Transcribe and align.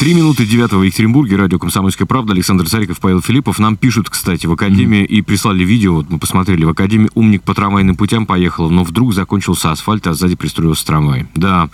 Три 0.00 0.14
минуты 0.14 0.46
девятого 0.46 0.80
в 0.80 0.84
Екатеринбурге, 0.84 1.36
радио 1.36 1.58
«Комсомольская 1.58 2.06
правда», 2.06 2.32
Александр 2.32 2.66
Цариков, 2.66 2.98
Павел 3.00 3.20
Филиппов. 3.20 3.58
Нам 3.58 3.76
пишут, 3.76 4.08
кстати, 4.08 4.46
в 4.46 4.52
Академии 4.52 5.02
mm-hmm. 5.02 5.06
и 5.06 5.20
прислали 5.20 5.62
видео, 5.62 5.96
вот 5.96 6.08
мы 6.08 6.18
посмотрели, 6.18 6.64
в 6.64 6.70
Академии 6.70 7.10
умник 7.14 7.42
по 7.42 7.52
трамвайным 7.52 7.96
путям 7.96 8.24
поехал, 8.24 8.70
но 8.70 8.82
вдруг 8.82 9.12
закончился 9.12 9.70
асфальт, 9.70 10.06
а 10.06 10.14
сзади 10.14 10.36
пристроился 10.36 10.86
трамвай. 10.86 11.26
Да, 11.34 11.68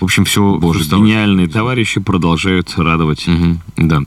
в 0.00 0.04
общем, 0.04 0.24
все... 0.24 0.56
Боже, 0.56 0.82
гениальные 0.82 1.46
товарищи 1.46 2.00
продолжают 2.00 2.72
радовать. 2.78 3.28
Mm-hmm. 3.28 3.58
Да. 3.76 4.02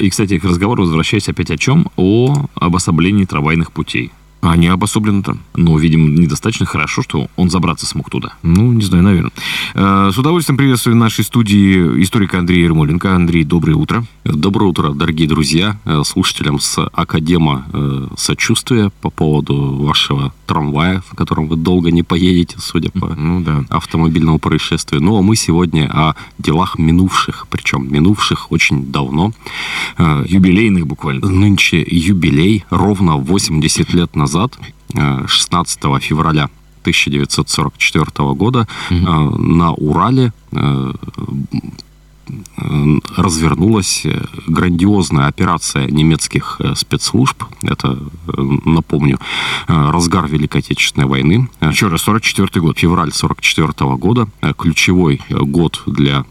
И, 0.00 0.10
кстати, 0.10 0.36
к 0.40 0.44
разговору 0.44 0.82
возвращаясь 0.82 1.28
опять 1.28 1.52
о 1.52 1.56
чем? 1.56 1.86
О 1.94 2.48
обособлении 2.56 3.26
трамвайных 3.26 3.70
путей. 3.70 4.10
А 4.40 4.52
они 4.52 4.68
обособлены 4.68 5.22
там. 5.22 5.40
Но, 5.56 5.76
видимо, 5.78 6.08
недостаточно 6.08 6.64
хорошо, 6.64 7.02
что 7.02 7.28
он 7.36 7.50
забраться 7.50 7.86
смог 7.86 8.08
туда. 8.08 8.34
Ну, 8.42 8.72
не 8.72 8.82
знаю, 8.82 9.02
наверное. 9.02 9.32
Э, 9.74 10.10
с 10.12 10.18
удовольствием 10.18 10.56
приветствую 10.56 10.94
в 10.94 10.98
нашей 10.98 11.24
студии 11.24 12.02
историка 12.02 12.38
Андрея 12.38 12.64
Ермоленко. 12.64 13.16
Андрей, 13.16 13.42
доброе 13.42 13.74
утро. 13.74 14.04
Доброе 14.24 14.66
утро, 14.66 14.90
дорогие 14.90 15.26
друзья, 15.28 15.80
э, 15.84 16.02
слушателям 16.04 16.60
с 16.60 16.78
Академа 16.92 17.66
э, 17.72 18.06
сочувствия 18.16 18.92
по 19.00 19.10
поводу 19.10 19.74
вашего 19.74 20.32
трамвая, 20.46 21.02
в 21.10 21.16
котором 21.16 21.48
вы 21.48 21.56
долго 21.56 21.90
не 21.90 22.04
поедете, 22.04 22.56
судя 22.60 22.90
по 22.90 23.08
ну, 23.08 23.40
да. 23.40 23.64
автомобильному 23.70 24.38
происшествию. 24.38 25.02
Ну, 25.02 25.16
а 25.18 25.22
мы 25.22 25.34
сегодня 25.34 25.90
о 25.92 26.14
делах 26.38 26.78
минувших, 26.78 27.48
причем 27.50 27.92
минувших 27.92 28.52
очень 28.52 28.92
давно. 28.92 29.32
Юбилейных 29.98 30.86
буквально. 30.86 31.28
Нынче 31.28 31.84
юбилей, 31.86 32.64
ровно 32.70 33.16
80 33.16 33.92
лет 33.92 34.14
назад 34.14 34.27
назад, 34.28 34.58
16 35.26 35.84
э, 35.84 36.00
февраля 36.00 36.48
1944 36.82 38.34
года 38.34 38.66
угу. 38.90 39.38
на 39.38 39.72
Урале 39.72 40.32
э, 40.52 40.92
развернулась 43.16 44.06
грандиозная 44.46 45.26
операция 45.26 45.86
немецких 45.86 46.56
э, 46.60 46.74
спецслужб. 46.74 47.44
Это, 47.62 47.98
э, 48.26 48.42
напомню, 48.64 49.18
э, 49.68 49.90
разгар 49.90 50.26
Великой 50.26 50.58
Отечественной 50.58 51.06
войны. 51.06 51.48
Еще 51.60 51.88
раз, 51.88 52.02
44 52.02 52.60
год. 52.60 52.78
Февраль 52.78 53.12
44 53.12 53.96
года. 53.96 54.28
Ключевой 54.56 55.20
год 55.30 55.82
для 55.86 56.24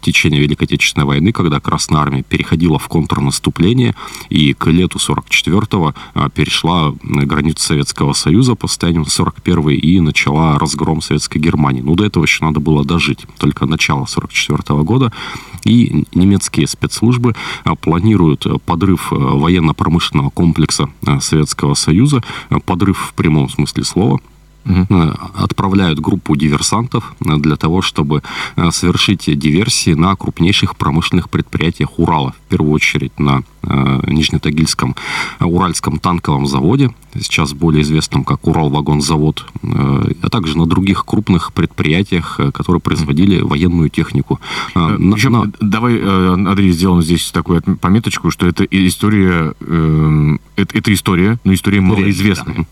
течения 0.00 0.40
Великой 0.40 0.64
Отечественной 0.64 1.06
войны, 1.06 1.32
когда 1.32 1.60
Красная 1.60 2.00
Армия 2.00 2.22
переходила 2.22 2.78
в 2.78 2.88
контрнаступление 2.88 3.94
и 4.30 4.52
к 4.52 4.66
лету 4.66 4.98
44-го 4.98 5.94
перешла 6.34 6.94
границу 7.02 7.62
Советского 7.62 8.12
Союза 8.12 8.54
по 8.54 8.68
состоянию 8.68 9.04
41 9.04 9.70
и 9.70 10.00
начала 10.00 10.58
разгром 10.58 11.00
Советской 11.00 11.38
Германии. 11.38 11.82
Ну, 11.82 11.94
до 11.94 12.04
этого 12.04 12.24
еще 12.24 12.44
надо 12.44 12.60
было 12.60 12.84
дожить. 12.84 13.20
Только 13.38 13.66
начало 13.66 14.06
44 14.06 14.82
года 14.82 15.12
и 15.64 16.04
немецкие 16.14 16.66
спецслужбы 16.66 17.34
а, 17.64 17.74
планируют 17.74 18.46
подрыв 18.64 19.12
а, 19.12 19.16
военно-промышленного 19.16 20.30
комплекса 20.30 20.88
Советского 21.20 21.74
Союза, 21.74 22.22
подрыв 22.64 22.98
в 22.98 23.14
прямом 23.14 23.48
смысле 23.48 23.84
слова, 23.84 24.20
угу. 24.64 24.86
отправляют 25.34 26.00
группу 26.00 26.36
диверсантов 26.36 27.14
для 27.20 27.56
того, 27.56 27.82
чтобы 27.82 28.22
совершить 28.70 29.24
диверсии 29.38 29.94
на 29.94 30.14
крупнейших 30.16 30.76
промышленных 30.76 31.30
предприятиях 31.30 31.98
Урала. 31.98 32.34
В 32.52 32.54
первую 32.54 32.74
очередь 32.74 33.18
на 33.18 33.44
Нижнетагильском 34.06 34.94
Уральском 35.40 35.98
танковом 35.98 36.46
заводе, 36.46 36.90
сейчас 37.18 37.54
более 37.54 37.80
известном 37.80 38.24
как 38.24 38.46
Уралвагонзавод, 38.46 39.46
а 39.62 40.28
также 40.30 40.58
на 40.58 40.66
других 40.66 41.06
крупных 41.06 41.54
предприятиях, 41.54 42.38
которые 42.52 42.82
производили 42.82 43.40
военную 43.40 43.88
технику. 43.88 44.38
Причем, 44.74 45.32
на... 45.32 45.52
давай, 45.62 45.98
Андрей, 46.02 46.72
сделаем 46.72 47.00
здесь 47.00 47.30
такую 47.30 47.62
пометочку, 47.62 48.30
что 48.30 48.46
это 48.46 48.64
история, 48.64 49.54
это, 50.56 50.78
это 50.78 50.92
история, 50.92 51.38
но 51.44 51.54
история 51.54 51.80
малоизвестная. 51.80 52.66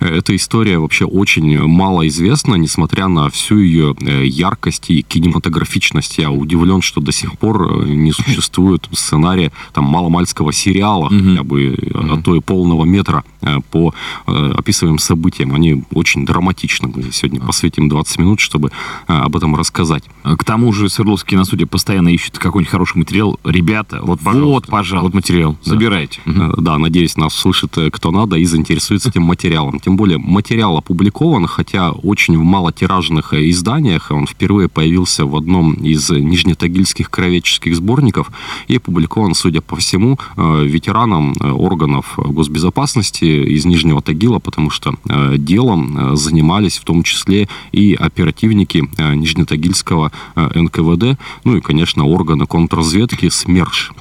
Да. 0.00 0.06
Эта 0.08 0.34
история 0.34 0.78
вообще 0.78 1.04
очень 1.04 1.58
малоизвестна, 1.66 2.54
несмотря 2.54 3.08
на 3.08 3.28
всю 3.28 3.58
ее 3.58 3.94
яркость 4.24 4.88
и 4.88 5.02
кинематографичность. 5.02 6.16
Я 6.16 6.30
удивлен, 6.30 6.80
что 6.80 7.02
до 7.02 7.12
сих 7.12 7.36
пор 7.36 7.84
не 7.84 8.12
существует 8.12 8.88
сценария 8.92 9.25
там 9.72 9.84
маломальского 9.84 10.52
сериала, 10.52 11.08
mm-hmm. 11.08 11.30
хотя 11.30 11.42
бы, 11.44 11.74
mm-hmm. 11.74 12.18
а 12.18 12.22
то 12.22 12.34
и 12.34 12.40
полного 12.40 12.84
метра 12.84 13.24
э, 13.42 13.58
по 13.70 13.94
э, 14.26 14.52
описываемым 14.56 14.98
событиям. 14.98 15.54
Они 15.54 15.84
очень 15.92 16.24
драматичны. 16.26 16.88
Мы 16.88 17.12
сегодня 17.12 17.40
посвятим 17.40 17.88
20 17.88 18.18
минут, 18.18 18.40
чтобы 18.40 18.70
об 19.06 19.36
этом 19.36 19.56
рассказать. 19.56 20.04
К 20.22 20.44
тому 20.44 20.72
же 20.72 20.88
Свердловский 20.88 21.36
на 21.36 21.44
суде 21.44 21.66
постоянно 21.66 22.08
ищет 22.08 22.38
какой-нибудь 22.38 22.70
хороший 22.70 22.98
материал. 22.98 23.38
Ребята, 23.44 24.00
вот, 24.02 24.20
пожалуйста. 24.20 24.46
Вот, 24.46 24.66
пожалуйста. 24.66 25.06
Вот 25.06 25.14
материал. 25.14 25.56
Собирайте. 25.62 26.20
Да. 26.26 26.52
да, 26.56 26.78
надеюсь, 26.78 27.16
нас 27.16 27.34
слышит 27.34 27.76
кто 27.92 28.10
надо 28.10 28.36
и 28.36 28.44
заинтересуется 28.44 29.08
этим 29.08 29.22
материалом. 29.22 29.80
Тем 29.80 29.96
более, 29.96 30.18
материал 30.18 30.76
опубликован, 30.76 31.46
хотя 31.46 31.90
очень 31.90 32.38
в 32.38 32.42
малотиражных 32.42 33.34
изданиях. 33.34 34.10
Он 34.10 34.26
впервые 34.26 34.68
появился 34.68 35.26
в 35.26 35.36
одном 35.36 35.74
из 35.74 36.10
нижнетагильских 36.10 37.10
кровеческих 37.10 37.76
сборников 37.76 38.30
и 38.68 38.76
опубликован, 38.76 39.06
судя 39.34 39.60
по 39.60 39.76
всему, 39.76 40.18
Э, 40.36 40.64
ветеранам 40.64 41.34
э, 41.40 41.50
органов 41.50 42.14
госбезопасности 42.18 43.24
из 43.24 43.64
Нижнего 43.64 44.02
Тагила, 44.02 44.38
потому 44.38 44.70
что 44.70 44.94
э, 45.08 45.34
делом 45.38 46.16
занимались 46.16 46.78
в 46.78 46.84
том 46.84 47.02
числе 47.02 47.48
и 47.72 47.94
оперативники 47.94 48.84
Нижнетагильского 48.98 50.12
НКВД, 50.34 51.18
ну 51.44 51.56
и, 51.56 51.60
конечно, 51.60 52.04
органы 52.04 52.46
контрразведки 52.46 53.28
СМЕРШ. 53.28 53.92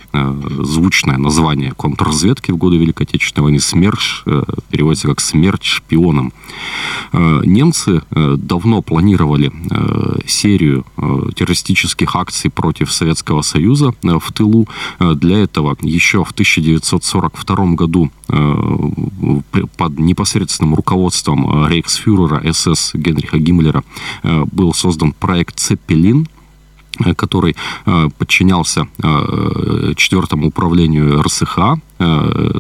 Звучное 0.63 1.17
название 1.17 1.73
контрразведки 1.75 2.51
в 2.51 2.57
годы 2.57 2.77
Великой 2.77 3.03
Отечественной 3.03 3.43
войны 3.43 3.59
СМЕРШ 3.59 4.25
переводится 4.69 5.07
как 5.07 5.19
«смерть 5.19 5.63
шпионам». 5.63 6.33
Немцы 7.13 8.01
давно 8.11 8.81
планировали 8.81 9.51
серию 10.27 10.85
террористических 11.35 12.15
акций 12.15 12.49
против 12.49 12.91
Советского 12.91 13.41
Союза 13.41 13.93
в 14.01 14.31
тылу. 14.33 14.67
Для 14.99 15.39
этого 15.39 15.75
еще 15.81 16.23
в 16.23 16.31
1942 16.31 17.65
году 17.75 18.11
э, 18.27 18.55
под 19.77 19.99
непосредственным 19.99 20.75
руководством 20.75 21.65
э, 21.65 21.69
рейхсфюрера 21.69 22.51
СС 22.51 22.91
Генриха 22.93 23.37
Гиммлера 23.37 23.83
э, 24.23 24.45
был 24.51 24.73
создан 24.73 25.13
проект 25.13 25.59
«Цеппелин», 25.59 26.27
который 27.17 27.55
подчинялся 28.17 28.87
четвертому 29.95 30.47
управлению 30.47 31.21
РСХ, 31.21 31.57
Э, 31.57 31.75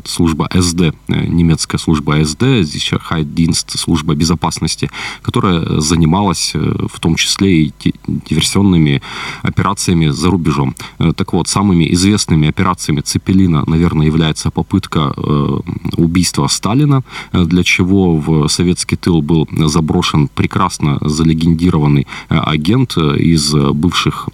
служба 0.05 0.49
СД, 0.53 0.81
э, 0.81 0.93
немецкая 1.07 1.77
служба 1.77 2.23
СД, 2.23 2.61
здесь 2.61 2.91
Хайдинст, 3.01 3.77
служба 3.77 4.15
безопасности, 4.15 4.89
которая 5.21 5.81
занималась 5.81 6.51
э, 6.55 6.87
в 6.91 6.99
том 6.99 7.15
числе 7.15 7.63
и 7.63 7.73
диверсионными 8.07 9.01
операциями 9.43 10.07
за 10.07 10.29
рубежом. 10.29 10.75
Так 11.15 11.33
вот, 11.33 11.47
самыми 11.47 11.93
известными 11.93 12.47
операциями 12.47 13.01
Цепелина, 13.01 13.63
наверное, 13.67 14.07
является 14.07 14.51
попытка 14.51 15.13
убийства 15.97 16.47
Сталина, 16.47 17.03
для 17.33 17.63
чего 17.63 18.15
в 18.17 18.47
советский 18.47 18.95
тыл 18.95 19.21
был 19.21 19.47
заброшен 19.67 20.27
прекрасно 20.27 20.97
залегендированный 21.01 22.07
агент 22.29 22.97
из 22.97 23.53
бывших 23.53 24.29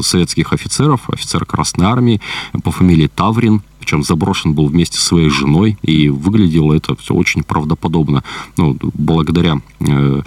советских 0.00 0.52
офицеров, 0.52 1.08
офицер 1.10 1.44
Красной 1.44 1.86
Армии 1.86 2.20
по 2.62 2.70
фамилии 2.70 3.10
Таврин, 3.14 3.62
причем 3.84 4.02
заброшен 4.02 4.54
был 4.54 4.68
вместе 4.68 4.98
со 4.98 5.04
своей 5.04 5.28
женой, 5.28 5.76
и 5.82 6.08
выглядело 6.08 6.72
это 6.72 6.96
все 6.96 7.12
очень 7.12 7.42
правдоподобно. 7.42 8.24
Ну, 8.56 8.78
благодаря 8.94 9.60
э, 9.80 10.22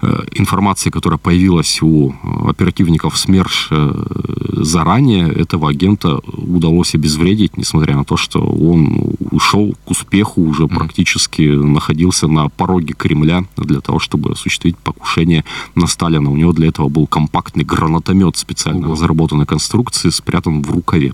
э, 0.00 0.20
информации, 0.32 0.88
которая 0.88 1.18
появилась 1.18 1.82
у 1.82 2.14
оперативников 2.48 3.18
СМЕРШ 3.18 3.68
э, 3.70 4.04
заранее, 4.52 5.28
этого 5.28 5.68
агента 5.68 6.20
удалось 6.24 6.94
обезвредить, 6.94 7.58
несмотря 7.58 7.94
на 7.94 8.04
то, 8.04 8.16
что 8.16 8.40
он 8.40 9.14
ушел 9.30 9.74
к 9.84 9.90
успеху, 9.90 10.40
уже 10.40 10.66
практически 10.66 11.42
находился 11.42 12.26
на 12.26 12.48
пороге 12.48 12.94
Кремля 12.94 13.44
для 13.58 13.80
того, 13.80 13.98
чтобы 13.98 14.30
осуществить 14.30 14.78
покушение 14.78 15.44
на 15.74 15.86
Сталина. 15.86 16.30
У 16.30 16.36
него 16.36 16.52
для 16.52 16.68
этого 16.68 16.88
был 16.88 17.06
компактный 17.06 17.64
гранатомет 17.64 18.38
специально 18.38 18.88
разработанной 18.88 19.44
конструкции, 19.44 20.08
спрятан 20.08 20.62
в 20.62 20.70
рукаве. 20.70 21.12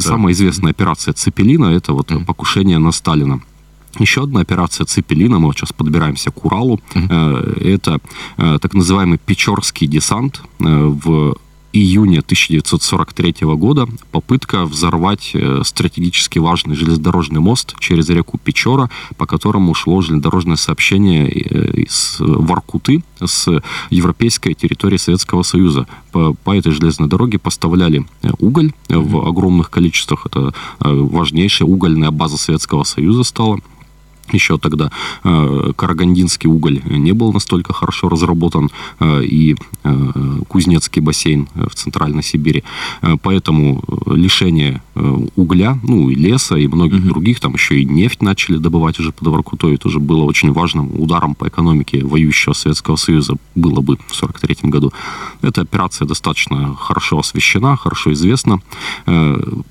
Самая 0.00 0.32
известная 0.32 0.70
операция 0.70 1.14
Цепелина– 1.14 1.66
это 1.76 1.92
вот 1.92 2.12
покушение 2.26 2.78
на 2.78 2.92
Сталина. 2.92 3.40
Еще 3.98 4.22
одна 4.22 4.40
операция 4.40 4.84
Цепелина, 4.84 5.38
мы 5.38 5.46
вот 5.46 5.56
сейчас 5.56 5.72
подбираемся 5.72 6.30
к 6.30 6.44
Уралу, 6.44 6.80
uh-huh. 6.94 7.62
это 7.74 7.98
так 8.36 8.74
называемый 8.74 9.18
Печорский 9.18 9.86
десант 9.86 10.42
в 10.58 11.36
июня 11.76 12.20
1943 12.20 13.34
года 13.56 13.86
попытка 14.10 14.64
взорвать 14.64 15.30
э, 15.34 15.62
стратегически 15.64 16.38
важный 16.38 16.74
железнодорожный 16.74 17.40
мост 17.40 17.74
через 17.78 18.08
реку 18.08 18.38
Печора, 18.38 18.90
по 19.16 19.26
которому 19.26 19.74
шло 19.74 20.00
железнодорожное 20.00 20.56
сообщение 20.56 21.28
э, 21.28 21.82
из 21.82 22.16
Воркуты 22.18 23.02
с 23.22 23.62
европейской 23.90 24.54
территории 24.54 24.96
Советского 24.96 25.42
Союза. 25.42 25.86
По, 26.12 26.32
по 26.32 26.56
этой 26.56 26.72
железной 26.72 27.08
дороге 27.08 27.38
поставляли 27.38 28.06
э, 28.22 28.30
уголь 28.38 28.72
в 28.88 29.28
огромных 29.28 29.70
количествах. 29.70 30.26
Это 30.26 30.54
важнейшая 30.80 31.68
угольная 31.68 32.10
база 32.10 32.38
Советского 32.38 32.84
Союза 32.84 33.24
стала 33.24 33.58
еще 34.32 34.58
тогда 34.58 34.90
э, 35.24 35.72
карагандинский 35.76 36.48
уголь 36.48 36.80
не 36.84 37.12
был 37.12 37.32
настолько 37.32 37.72
хорошо 37.72 38.08
разработан, 38.08 38.70
э, 39.00 39.24
и 39.24 39.56
э, 39.84 40.40
Кузнецкий 40.48 41.02
бассейн 41.02 41.48
в 41.54 41.74
Центральной 41.74 42.22
Сибири. 42.22 42.64
Поэтому 43.22 43.82
лишение 44.06 44.82
угля, 45.36 45.78
ну 45.82 46.10
и 46.10 46.14
леса, 46.14 46.56
и 46.56 46.66
многих 46.66 47.00
mm-hmm. 47.00 47.08
других, 47.08 47.40
там 47.40 47.54
еще 47.54 47.80
и 47.80 47.84
нефть 47.84 48.22
начали 48.22 48.56
добывать 48.58 48.98
уже 48.98 49.12
под 49.12 49.28
Воркутой, 49.28 49.76
тоже 49.76 50.00
было 50.00 50.24
очень 50.24 50.52
важным 50.52 50.90
ударом 51.00 51.34
по 51.34 51.48
экономике 51.48 52.04
воюющего 52.04 52.54
Советского 52.54 52.96
Союза, 52.96 53.34
было 53.54 53.80
бы 53.80 53.96
в 53.96 54.20
1943 54.20 54.70
году. 54.70 54.92
Эта 55.42 55.62
операция 55.62 56.06
достаточно 56.06 56.74
хорошо 56.74 57.18
освещена, 57.18 57.76
хорошо 57.76 58.12
известна. 58.12 58.60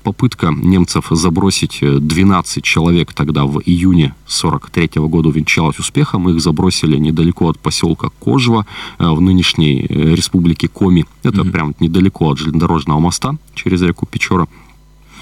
Попытка 0.02 0.50
немцев 0.50 1.06
забросить 1.10 1.78
12 1.80 2.64
человек 2.64 3.12
тогда 3.12 3.44
в 3.44 3.60
июне 3.64 4.14
1943 4.48 5.08
года 5.08 5.28
увенчалась 5.28 5.78
успехом. 5.78 6.28
Их 6.28 6.40
забросили 6.40 6.96
недалеко 6.98 7.48
от 7.48 7.58
поселка 7.58 8.10
Кожва 8.18 8.66
э, 8.98 9.08
в 9.08 9.20
нынешней 9.20 9.86
э, 9.88 10.14
республике 10.14 10.68
Коми. 10.68 11.04
Это 11.22 11.42
mm-hmm. 11.42 11.50
прям 11.50 11.74
недалеко 11.80 12.26
от 12.28 12.38
железнодорожного 12.38 13.00
моста 13.00 13.36
через 13.54 13.82
реку 13.82 14.06
Печора. 14.06 14.46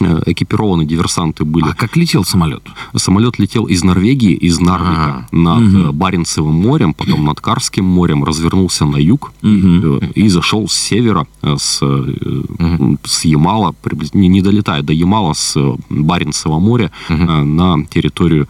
Э, 0.01 0.23
экипированные 0.27 0.87
диверсанты 0.87 1.45
были. 1.45 1.67
А 1.67 1.75
как 1.75 1.97
летел 1.97 2.25
самолет? 2.25 2.63
Самолет 2.97 3.39
летел 3.39 3.67
из 3.67 3.85
Норвегии, 3.85 4.33
из 4.33 4.59
Нарвика, 4.59 5.27
а, 5.31 5.37
над 5.37 5.63
угу. 5.63 5.93
Баренцевым 5.93 6.55
морем, 6.55 6.95
потом 6.95 7.25
над 7.25 7.41
Карским 7.41 7.85
морем, 7.85 8.25
развернулся 8.25 8.87
на 8.87 8.97
юг 8.97 9.33
угу. 9.43 10.01
и, 10.15 10.23
и 10.25 10.29
зашел 10.29 10.69
с 10.69 10.75
севера, 10.75 11.27
с, 11.43 11.81
угу. 11.83 12.99
с 13.05 13.25
Ямала, 13.25 13.75
не, 14.15 14.29
не 14.29 14.43
долетая 14.43 14.83
до 14.83 14.93
Ямала, 14.93 15.33
с 15.33 15.57
Баренцева 15.89 16.59
моря 16.59 16.91
угу. 17.09 17.23
на 17.23 17.85
территорию 17.87 18.49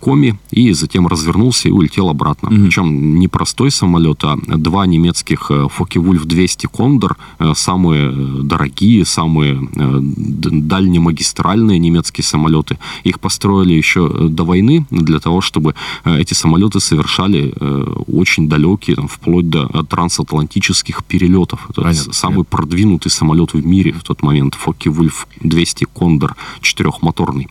Коми, 0.00 0.38
и 0.50 0.72
затем 0.72 1.06
развернулся 1.06 1.68
и 1.68 1.72
улетел 1.72 2.08
обратно. 2.08 2.48
Угу. 2.48 2.56
Причем 2.56 3.18
не 3.18 3.28
простой 3.28 3.70
самолет, 3.70 4.24
а 4.24 4.36
два 4.36 4.86
немецких 4.86 5.50
Фоке-Вульф-200 5.50 6.68
Кондор, 6.74 7.16
самые 7.54 8.10
дорогие, 8.42 9.04
самые 9.04 9.60
дальнемагистральные 10.62 11.78
немецкие 11.78 12.24
самолеты. 12.24 12.78
Их 13.04 13.20
построили 13.20 13.72
еще 13.72 14.10
э, 14.12 14.28
до 14.28 14.44
войны 14.44 14.86
для 14.90 15.20
того, 15.20 15.40
чтобы 15.40 15.74
э, 16.04 16.18
эти 16.20 16.34
самолеты 16.34 16.80
совершали 16.80 17.52
э, 17.54 17.94
очень 18.06 18.48
далекие, 18.48 18.96
там, 18.96 19.08
вплоть 19.08 19.48
до 19.48 19.66
трансатлантических 19.84 21.04
перелетов. 21.04 21.66
Это 21.70 21.82
Понятно, 21.82 22.12
самый 22.12 22.38
нет. 22.38 22.48
продвинутый 22.48 23.10
самолет 23.10 23.54
в 23.54 23.66
мире 23.66 23.92
в 23.92 24.02
тот 24.02 24.22
момент. 24.22 24.54
Фокке-Вульф 24.54 25.26
200 25.40 25.86
Кондор, 25.92 26.36
четырехмоторный. 26.60 27.48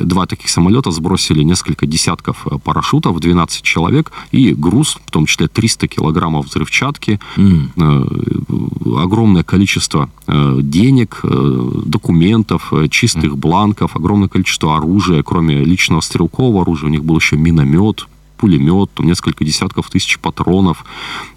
Два 0.00 0.26
таких 0.26 0.48
самолета 0.48 0.90
сбросили 0.90 1.42
несколько 1.42 1.86
десятков 1.86 2.46
парашютов, 2.64 3.20
12 3.20 3.62
человек, 3.62 4.12
и 4.32 4.54
груз, 4.54 4.98
в 5.06 5.10
том 5.10 5.26
числе 5.26 5.48
300 5.48 5.88
килограммов 5.88 6.46
взрывчатки, 6.46 7.20
mm. 7.36 9.02
огромное 9.02 9.42
количество 9.42 10.08
денег, 10.26 11.20
документов, 11.22 12.19
документов, 12.20 12.72
э, 12.72 12.88
чистых 12.88 13.38
бланков, 13.38 13.96
огромное 13.96 14.28
количество 14.28 14.76
оружия, 14.76 15.22
кроме 15.22 15.64
личного 15.64 16.00
стрелкового 16.00 16.62
оружия, 16.62 16.88
у 16.88 16.92
них 16.92 17.02
был 17.04 17.16
еще 17.16 17.36
миномет, 17.36 18.06
пулемет, 18.36 18.90
несколько 18.98 19.44
десятков 19.44 19.90
тысяч 19.90 20.18
патронов, 20.18 20.84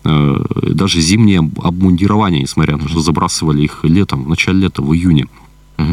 э, 0.03 0.45
даже 0.69 0.99
зимнее 0.99 1.39
обмундирование, 1.63 2.41
несмотря 2.41 2.77
на 2.77 2.83
то, 2.83 2.89
что 2.89 2.99
забрасывали 2.99 3.63
их 3.63 3.79
летом, 3.83 4.23
в 4.23 4.29
начале 4.29 4.59
лета, 4.59 4.81
в 4.81 4.93
июне. 4.93 5.27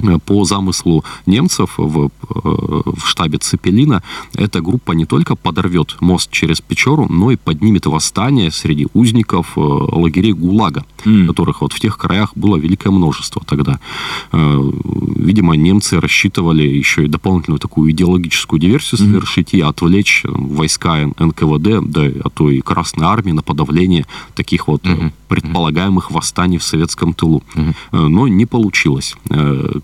Э, 0.02 0.18
по 0.18 0.44
замыслу 0.44 1.04
немцев 1.26 1.74
в, 1.76 2.06
э, 2.06 2.10
в 2.28 3.06
штабе 3.06 3.38
Цепелина, 3.38 4.02
эта 4.34 4.60
группа 4.60 4.92
не 4.92 5.06
только 5.06 5.36
подорвет 5.36 5.96
мост 6.00 6.30
через 6.30 6.60
Печору, 6.60 7.06
но 7.08 7.30
и 7.30 7.36
поднимет 7.36 7.86
восстание 7.86 8.50
среди 8.50 8.86
узников 8.94 9.52
э, 9.56 9.60
лагерей 9.60 10.32
ГУЛАГа, 10.32 10.84
mm. 11.04 11.26
которых 11.26 11.60
вот 11.62 11.72
в 11.72 11.80
тех 11.80 11.98
краях 11.98 12.32
было 12.36 12.56
великое 12.56 12.90
множество 12.90 13.42
тогда. 13.44 13.80
Видимо, 14.32 15.54
немцы 15.54 16.00
рассчитывали 16.00 16.62
еще 16.62 17.04
и 17.04 17.08
дополнительную 17.08 17.58
такую 17.58 17.90
идеологическую 17.90 18.60
диверсию 18.60 18.98
совершить 18.98 19.54
mm. 19.54 19.58
и 19.58 19.60
отвлечь 19.62 20.22
войска 20.24 21.06
НКВД, 21.18 21.80
да, 21.82 22.02
а 22.24 22.30
то 22.30 22.50
и 22.50 22.60
Красной 22.60 23.06
Армии 23.06 23.32
на 23.32 23.42
подавление 23.42 24.06
таких 24.34 24.68
вот 24.68 24.82
mm-hmm. 24.84 25.12
Предполагаемых 25.30 26.10
восстаний 26.10 26.58
в 26.58 26.64
советском 26.64 27.14
тылу. 27.14 27.42
Mm-hmm. 27.54 28.08
Но 28.08 28.28
не 28.28 28.44
получилось 28.44 29.16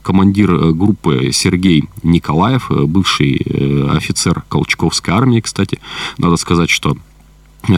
командир 0.03 0.53
э, 0.53 0.73
группы 0.73 1.31
Сергей 1.33 1.85
Николаев, 2.03 2.71
э, 2.71 2.85
бывший 2.85 3.43
э, 3.45 3.97
офицер 3.97 4.43
Колчаковской 4.49 5.15
армии, 5.15 5.41
кстати. 5.41 5.79
Надо 6.19 6.37
сказать, 6.37 6.71
что 6.71 6.97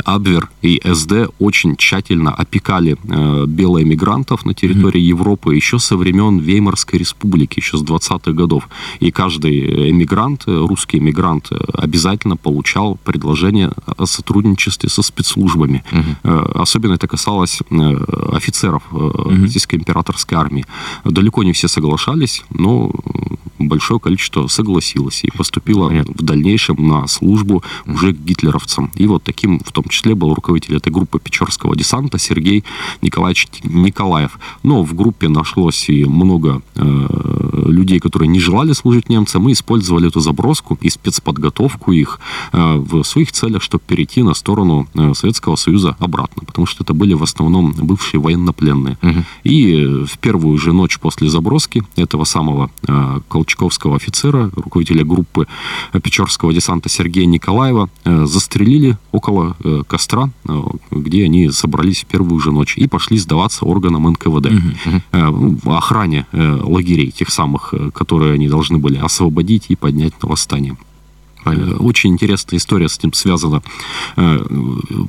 Абвер 0.05 0.51
и 0.63 0.81
СД 0.85 1.31
очень 1.39 1.77
тщательно 1.77 2.35
опекали 2.35 2.97
э, 3.03 3.47
белоэмигрантов 3.47 4.45
на 4.45 4.55
территории 4.55 5.01
mm-hmm. 5.01 5.19
Европы 5.19 5.55
еще 5.55 5.79
со 5.79 5.97
времен 5.97 6.39
Веймарской 6.39 6.99
республики, 6.99 7.61
еще 7.61 7.77
с 7.79 7.83
20-х 7.83 8.33
годов. 8.33 8.69
И 9.01 9.11
каждый 9.11 9.91
эмигрант, 9.91 10.45
русский 10.47 10.99
эмигрант, 10.99 11.51
обязательно 11.73 12.37
получал 12.37 12.97
предложение 13.05 13.73
о 13.87 14.07
сотрудничестве 14.07 14.89
со 14.89 15.03
спецслужбами. 15.03 15.85
Mm-hmm. 15.91 16.17
Э, 16.25 16.53
особенно 16.55 16.95
это 16.95 17.07
касалось 17.07 17.61
э, 17.71 17.75
офицеров 18.33 18.83
э, 18.93 18.97
mm-hmm. 18.97 19.43
Российской 19.43 19.77
императорской 19.77 20.39
армии. 20.39 20.67
Далеко 21.05 21.43
не 21.43 21.53
все 21.53 21.69
соглашались, 21.69 22.45
но 22.51 22.91
большое 23.59 24.01
количество 24.01 24.47
согласилось 24.47 25.25
и 25.25 25.31
поступило 25.31 25.89
Понятно. 25.89 26.15
в 26.17 26.23
дальнейшем 26.23 26.77
на 26.89 27.07
службу 27.07 27.63
уже 27.87 28.13
к 28.13 28.19
гитлеровцам. 28.19 28.91
И 28.95 29.07
вот 29.07 29.23
таким 29.25 29.59
в 29.61 29.73
том 29.83 29.89
числе 29.91 30.15
был 30.17 30.35
руководитель 30.35 30.77
этой 30.77 30.93
группы 30.93 31.21
Печорского 31.21 31.77
десанта 31.77 32.19
Сергей 32.19 32.65
Николаевич 33.01 33.47
Николаев. 33.63 34.39
Но 34.65 34.83
в 34.83 34.95
группе 34.95 35.29
нашлось 35.29 35.89
и 35.89 36.05
много 36.05 36.63
э, 36.75 37.63
людей, 37.67 38.01
которые 38.01 38.29
не 38.29 38.41
желали 38.41 38.73
служить 38.73 39.09
немцам. 39.09 39.43
Мы 39.43 39.53
использовали 39.53 40.09
эту 40.09 40.19
заброску 40.21 40.79
и 40.81 40.91
спецподготовку 40.91 41.93
их 41.93 42.19
э, 42.53 42.77
в 42.77 43.05
своих 43.05 43.31
целях, 43.31 43.63
чтобы 43.63 43.85
перейти 43.87 44.23
на 44.23 44.35
сторону 44.35 44.89
э, 44.95 45.15
Советского 45.15 45.55
Союза 45.55 45.97
обратно, 46.01 46.43
потому 46.45 46.67
что 46.67 46.83
это 46.83 46.93
были 46.93 47.15
в 47.15 47.23
основном 47.23 47.73
бывшие 47.73 48.21
военнопленные. 48.21 48.99
Угу. 49.03 49.25
И 49.45 50.05
в 50.07 50.19
первую 50.19 50.59
же 50.59 50.73
ночь 50.73 50.99
после 50.99 51.29
заброски 51.29 51.85
этого 51.95 52.25
самого 52.25 52.71
э, 52.89 53.21
колчаковского 53.29 53.95
офицера, 53.95 54.51
руководителя 54.57 55.05
группы 55.05 55.47
Печорского 56.03 56.53
десанта 56.53 56.89
Сергея 56.89 57.27
Николаева, 57.27 57.89
э, 58.05 58.25
застрелили 58.27 58.99
около 59.13 59.57
Э, 59.58 59.58
костра, 59.87 60.31
э, 60.49 60.63
где 60.91 61.25
они 61.25 61.51
собрались 61.51 62.03
в 62.03 62.07
первую 62.07 62.41
же 62.41 62.53
ночь 62.53 62.77
и 62.77 62.87
пошли 62.87 63.19
сдаваться 63.19 63.65
органам 63.65 64.11
НКВД. 64.11 64.53
Угу. 65.13 65.71
Охране 65.73 66.27
лагерей, 66.33 67.11
тех 67.11 67.31
самых, 67.31 67.75
которые 67.95 68.35
они 68.35 68.49
должны 68.49 68.79
были 68.79 68.97
освободить 68.97 69.67
и 69.69 69.77
поднять 69.77 70.13
на 70.23 70.29
восстание. 70.29 70.77
Очень 71.79 72.11
интересная 72.11 72.59
история 72.59 72.89
с 72.89 72.99
этим 72.99 73.13
связана. 73.13 73.63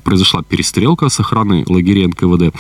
Произошла 0.03 0.41
перестрелка 0.43 1.09
с 1.09 1.19
охраной 1.19 1.65
лагерей 1.67 2.07
НКВД. 2.07 2.55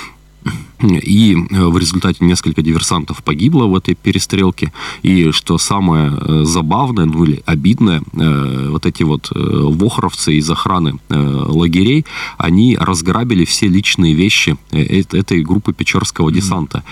И 0.81 1.35
э, 1.35 1.65
в 1.65 1.77
результате 1.77 2.23
несколько 2.23 2.61
диверсантов 2.61 3.23
погибло 3.23 3.65
в 3.65 3.75
этой 3.75 3.95
перестрелке. 3.95 4.71
И 5.03 5.31
что 5.31 5.57
самое 5.57 6.13
э, 6.15 6.43
забавное, 6.45 7.05
ну 7.05 7.25
или 7.25 7.43
обидное, 7.45 8.01
э, 8.13 8.69
вот 8.69 8.85
эти 8.85 9.03
вот 9.03 9.29
вохровцы 9.31 10.35
из 10.35 10.49
охраны 10.49 10.99
лагерей, 11.09 12.05
они 12.37 12.77
разграбили 12.79 13.45
все 13.45 13.67
личные 13.67 14.13
вещи 14.13 14.57
этой 14.71 15.43
группы 15.43 15.73
Печорского 15.73 16.31
десанта 16.31 16.83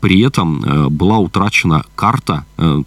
При 0.00 0.20
этом 0.20 0.62
э, 0.62 0.88
была 0.88 1.18
утрачена 1.18 1.84
карта, 1.94 2.44
э, 2.58 2.82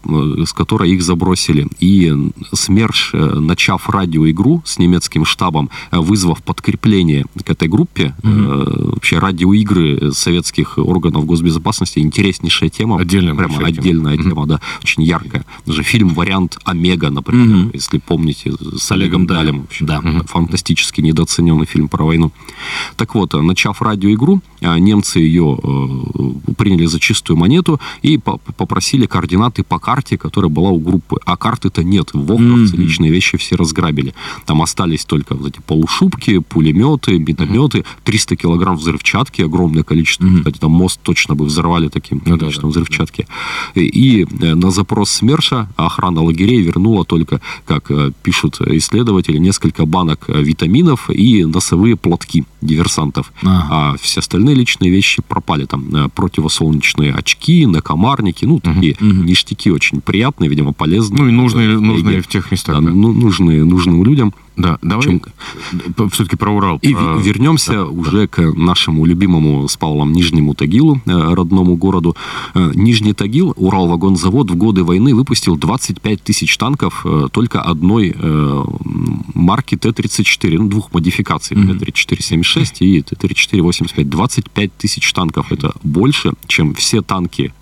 с 0.46 0.54
которой 0.54 0.92
их 0.92 1.02
забросили. 1.02 1.68
И 1.80 2.14
СМЕРШ, 2.54 3.14
начав 3.14 3.90
радиоигру 3.90 4.62
с 4.66 4.80
немецким 4.80 5.26
штабом, 5.26 5.70
вызвав 5.92 6.44
подкрепление 6.44 7.26
к 7.44 7.50
этой 7.50 7.68
группе, 7.68 8.16
mm 8.24 8.90
вообще 8.90 9.20
радиоигры 9.20 10.12
советских 10.12 10.78
органов 10.78 11.26
госбезопасности, 11.26 12.00
интереснейшая 12.00 12.70
тема. 12.70 13.00
Отдельная 13.00 13.36
Прямо 13.36 13.66
отдельная 13.66 14.18
тема, 14.18 14.30
тема 14.30 14.46
да, 14.46 14.62
очень 14.84 15.04
яркая. 15.04 15.46
Даже 15.66 15.84
фильм 15.84 16.10
«Вариант 16.10 16.58
Омега», 16.64 17.10
например, 17.10 17.48
mm 17.48 17.70
если 17.74 17.98
помните, 17.98 18.54
с 18.78 18.92
Олегом 18.92 19.26
Далем. 19.26 19.68
Да. 19.80 20.02
Фантастически 20.28 21.02
недооцененный 21.02 21.66
фильм 21.66 21.88
про 21.88 22.06
войну. 22.06 22.32
Так 22.98 23.16
вот, 23.16 23.34
начав 23.34 23.82
радиоигру, 23.82 24.42
немцы 24.62 25.20
ее 25.20 25.58
приняли 26.58 26.86
за 26.86 27.00
чистую 27.10 27.38
монету 27.38 27.80
и 28.04 28.20
попросили 28.20 29.08
координаты 29.08 29.64
по 29.64 29.80
карте, 29.80 30.16
которая 30.18 30.52
была 30.52 30.70
у 30.70 30.80
группы. 30.80 31.18
А 31.26 31.38
карты-то 31.38 31.84
нет. 31.84 32.14
В 32.14 32.26
Вохровце 32.26 32.76
mm-hmm. 32.76 32.82
личные 32.82 33.12
вещи 33.12 33.38
все 33.38 33.56
разграбили. 33.56 34.14
Там 34.46 34.62
остались 34.62 35.06
только 35.06 35.36
вот 35.36 35.48
эти 35.48 35.60
полушубки, 35.66 36.38
пулеметы, 36.40 37.18
минометы, 37.18 37.84
300 38.04 38.36
килограмм 38.36 38.76
взрывчатки, 38.78 39.42
огромное 39.42 39.84
количество. 39.84 40.26
Mm-hmm. 40.26 40.38
Кстати, 40.38 40.60
там 40.60 40.72
мост 40.72 41.00
точно 41.02 41.34
бы 41.34 41.46
взорвали 41.46 41.88
таким 41.88 42.22
ну, 42.26 42.38
количеством 42.38 42.70
да, 42.70 42.76
да, 42.76 42.82
взрывчатки. 42.82 43.28
И, 43.74 43.82
и 43.82 44.24
э, 44.24 44.56
на 44.56 44.70
запрос 44.70 45.10
СМЕРШа 45.10 45.68
охрана 45.78 46.22
лагерей 46.22 46.62
вернула 46.62 47.06
только, 47.06 47.42
как 47.66 47.90
э, 47.90 48.12
пишут 48.22 48.62
исследователи, 48.62 49.40
несколько 49.40 49.86
банок 49.86 50.26
э, 50.28 50.44
витаминов 50.44 51.10
и 51.10 51.46
носовые 51.46 51.96
платки 51.96 52.46
диверсантов. 52.62 53.32
Ага. 53.42 53.68
А 53.72 53.96
все 54.00 54.20
остальные 54.20 54.56
личные 54.56 54.92
вещи 54.92 55.24
пропали. 55.28 55.66
Там 55.66 56.12
противосолнечные 56.12 56.89
очки, 56.98 57.66
накомарники, 57.66 58.46
ну, 58.46 58.60
такие 58.60 58.94
угу. 58.94 59.24
ништяки 59.24 59.72
очень 59.72 60.02
приятные, 60.02 60.50
видимо, 60.50 60.74
полезные. 60.74 61.24
Ну, 61.24 61.30
и 61.30 61.32
нужные, 61.32 61.80
нужные 61.80 62.22
в 62.22 62.28
тех 62.28 62.52
местах. 62.52 62.76
Да, 62.76 62.82
да. 62.82 62.92
Ну, 62.92 63.14
нужные 63.14 63.64
нужным 63.64 64.04
людям. 64.04 64.34
Да, 64.60 64.78
давай 64.82 65.04
чем... 65.04 65.22
все-таки 66.12 66.36
про 66.36 66.52
Урал. 66.52 66.80
И 66.82 66.94
а, 66.94 67.18
вернемся 67.18 67.72
да, 67.72 67.86
уже 67.86 68.22
да. 68.22 68.28
к 68.28 68.42
нашему 68.56 69.06
любимому 69.06 69.68
с 69.70 69.78
Павлом 69.78 70.12
Нижнему 70.12 70.54
Тагилу, 70.54 71.02
э, 71.06 71.34
родному 71.34 71.78
городу. 71.78 72.16
Э, 72.54 72.72
Нижний 72.76 73.14
Тагил, 73.14 73.54
Уралвагонзавод 73.56 74.52
в 74.52 74.56
годы 74.56 74.84
войны 74.84 75.16
выпустил 75.16 75.56
25 75.56 76.22
тысяч 76.22 76.58
танков 76.58 77.06
э, 77.06 77.28
только 77.32 77.62
одной 77.62 78.16
марки 79.34 79.76
Т-34, 79.76 80.58
ну, 80.58 80.68
двух 80.68 80.94
модификаций, 80.94 81.56
mm-hmm. 81.56 81.80
Т-34-76 81.80 82.78
и 82.80 83.02
Т-34-85. 83.02 84.04
25 84.04 84.78
тысяч 84.78 85.14
танков. 85.14 85.52
Это 85.52 85.74
больше, 85.84 86.34
чем 86.48 86.74
все 86.74 87.02
танки 87.02 87.54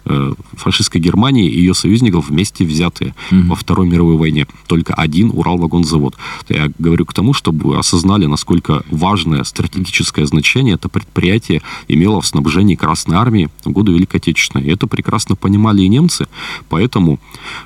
фашистской 0.54 1.02
Германии 1.02 1.50
и 1.50 1.60
ее 1.60 1.74
союзников 1.74 2.30
вместе 2.30 2.66
взятые 2.66 3.14
mm-hmm. 3.30 3.48
во 3.48 3.56
Второй 3.56 3.88
мировой 3.88 4.18
войне. 4.18 4.48
Только 4.68 4.94
один 4.94 5.32
Уралвагонзавод. 5.34 6.16
Я 6.50 6.72
говорю 6.88 7.06
к 7.06 7.14
тому, 7.14 7.34
чтобы 7.34 7.78
осознали, 7.78 8.28
насколько 8.28 8.84
важное 8.90 9.44
стратегическое 9.44 10.26
значение 10.26 10.76
это 10.76 10.90
предприятие 10.90 11.62
имело 11.90 12.22
в 12.22 12.26
снабжении 12.26 12.76
Красной 12.76 13.18
Армии 13.18 13.50
в 13.66 13.72
годы 13.72 13.92
Великой 13.92 14.18
Отечественной. 14.18 14.66
И 14.66 14.72
это 14.72 14.88
прекрасно 14.88 15.36
понимали 15.36 15.82
и 15.82 15.90
немцы, 15.90 16.28
поэтому 16.70 17.20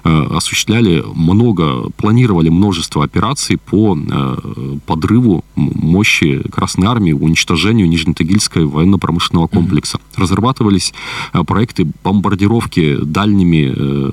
э, 0.03 0.37
осуществляли 0.37 1.03
много, 1.15 1.89
планировали 1.97 2.49
множество 2.49 3.03
операций 3.03 3.57
по 3.57 3.95
э, 3.95 4.77
подрыву 4.85 5.43
мощи 5.55 6.41
Красной 6.51 6.87
Армии, 6.87 7.13
уничтожению 7.13 7.87
Нижнетагильского 7.87 8.67
военно-промышленного 8.67 9.47
комплекса. 9.47 9.97
Mm-hmm. 9.97 10.21
Разрабатывались 10.21 10.93
э, 11.33 11.43
проекты 11.43 11.87
бомбардировки 12.03 12.97
дальними 13.03 13.71
э, 13.75 14.11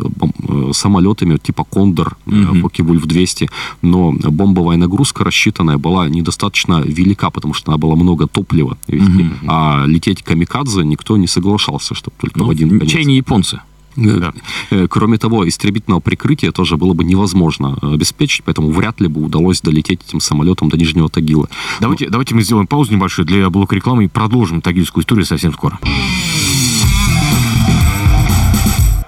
э, 0.69 0.73
самолетами 0.73 1.38
типа 1.38 1.65
«Кондор», 1.65 2.17
mm-hmm. 2.27 2.61
«Фокке-Вульф-200», 2.61 3.49
но 3.83 4.12
бомбовая 4.12 4.77
нагрузка 4.77 4.98
нагрузка 4.99 5.23
рассчитанная 5.23 5.78
была 5.78 6.09
недостаточно 6.09 6.83
велика, 6.85 7.31
потому 7.31 7.55
что 7.55 7.71
она 7.71 7.78
была 7.78 7.95
много 7.95 8.26
топлива 8.26 8.76
везти. 8.88 9.23
Угу. 9.23 9.47
А 9.47 9.85
лететь 9.87 10.25
камикадзе 10.25 10.83
никто 10.83 11.17
не 11.17 11.28
соглашался, 11.28 11.95
чтобы 11.95 12.17
только 12.21 12.40
ну, 12.40 12.47
в 12.47 12.50
один 12.50 12.71
конец. 12.71 12.90
Чай 12.90 13.05
не 13.05 13.17
японцы. 13.17 13.61
Да. 13.95 14.33
Э, 14.71 14.87
кроме 14.88 15.19
того, 15.19 15.49
истребительного 15.49 16.00
прикрытия 16.00 16.50
тоже 16.50 16.76
было 16.76 16.95
бы 16.95 17.05
невозможно 17.05 17.78
обеспечить, 17.81 18.43
поэтому 18.45 18.71
вряд 18.71 19.00
ли 19.00 19.07
бы 19.07 19.23
удалось 19.23 19.61
долететь 19.61 20.00
этим 20.09 20.21
самолетом 20.21 20.69
до 20.69 20.76
Нижнего 20.76 21.09
Тагила. 21.09 21.49
Давайте, 21.81 22.07
Но... 22.07 22.11
давайте 22.12 22.35
мы 22.35 22.43
сделаем 22.43 22.67
паузу 22.67 22.93
небольшую 22.93 23.25
для 23.26 23.49
блока 23.50 23.76
рекламы 23.76 24.05
и 24.05 24.09
продолжим 24.09 24.61
тагильскую 24.61 25.02
историю 25.02 25.26
совсем 25.26 25.52
скоро. 25.52 25.78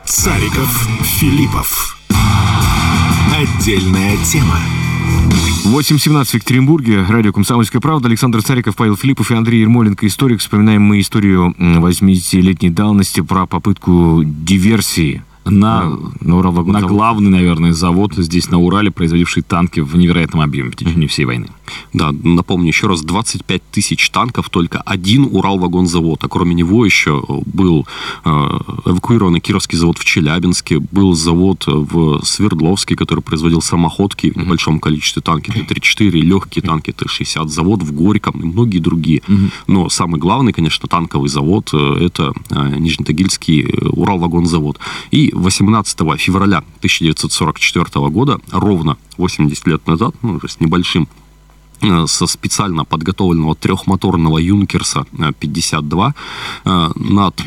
Цариков, 0.04 0.88
Филиппов. 1.02 1.96
Отдельная 3.32 4.16
тема. 4.24 4.58
8.17 5.64 6.24
в 6.24 6.34
Екатеринбурге. 6.34 7.04
Радио 7.06 7.32
«Комсомольская 7.32 7.80
правда». 7.80 8.08
Александр 8.08 8.42
Цариков, 8.42 8.76
Павел 8.76 8.96
Филиппов 8.96 9.30
и 9.30 9.34
Андрей 9.34 9.60
Ермоленко, 9.60 10.06
историк. 10.06 10.40
Вспоминаем 10.40 10.82
мы 10.82 11.00
историю 11.00 11.54
80-летней 11.58 12.70
давности 12.70 13.20
про 13.20 13.46
попытку 13.46 14.22
диверсии 14.24 15.22
на, 15.44 15.98
на, 16.20 16.36
Урал 16.38 16.52
на 16.64 16.80
главный, 16.80 17.30
наверное, 17.30 17.72
завод 17.72 18.14
здесь 18.16 18.50
на 18.50 18.58
Урале, 18.58 18.90
производивший 18.90 19.42
танки 19.42 19.80
в 19.80 19.96
невероятном 19.96 20.40
объеме 20.40 20.70
в 20.70 20.76
течение 20.76 21.08
всей 21.08 21.24
войны. 21.26 21.48
Да, 21.92 22.12
напомню 22.12 22.68
еще 22.68 22.86
раз, 22.86 23.02
25 23.02 23.62
тысяч 23.70 24.10
танков, 24.10 24.48
только 24.50 24.80
один 24.80 25.28
Уралвагонзавод, 25.30 26.24
а 26.24 26.28
кроме 26.28 26.54
него 26.54 26.84
еще 26.84 27.22
был 27.46 27.86
э, 28.24 28.30
эвакуированный 28.30 29.40
Кировский 29.40 29.78
завод 29.78 29.98
в 29.98 30.04
Челябинске, 30.04 30.78
был 30.78 31.14
завод 31.14 31.64
в 31.66 32.24
Свердловске, 32.24 32.96
который 32.96 33.20
производил 33.20 33.62
самоходки 33.62 34.30
в 34.30 34.36
небольшом 34.36 34.80
количестве 34.80 35.22
танки 35.22 35.50
Т-34, 35.50 36.10
легкие 36.10 36.62
танки 36.62 36.92
Т-60, 36.92 37.48
завод 37.48 37.82
в 37.82 37.92
Горьком 37.92 38.40
и 38.40 38.46
многие 38.46 38.78
другие. 38.78 39.22
Но 39.66 39.88
самый 39.88 40.20
главный, 40.20 40.52
конечно, 40.52 40.88
танковый 40.88 41.28
завод 41.28 41.70
э,– 41.72 41.96
это 42.00 42.32
э, 42.50 42.76
Нижнетагильский 42.78 43.62
Уралвагонзавод. 43.92 44.78
И 45.10 45.32
18 45.34 45.98
февраля 46.18 46.58
1944 46.58 48.08
года, 48.08 48.40
ровно 48.50 48.96
80 49.16 49.66
лет 49.66 49.86
назад, 49.86 50.14
ну, 50.22 50.40
с 50.46 50.60
небольшим 50.60 51.08
со 52.06 52.26
специально 52.26 52.84
подготовленного 52.84 53.54
трехмоторного 53.54 54.38
Юнкерса 54.38 55.06
52 55.38 56.08
э, 56.08 56.68
э, 56.68 56.90
над 56.96 57.42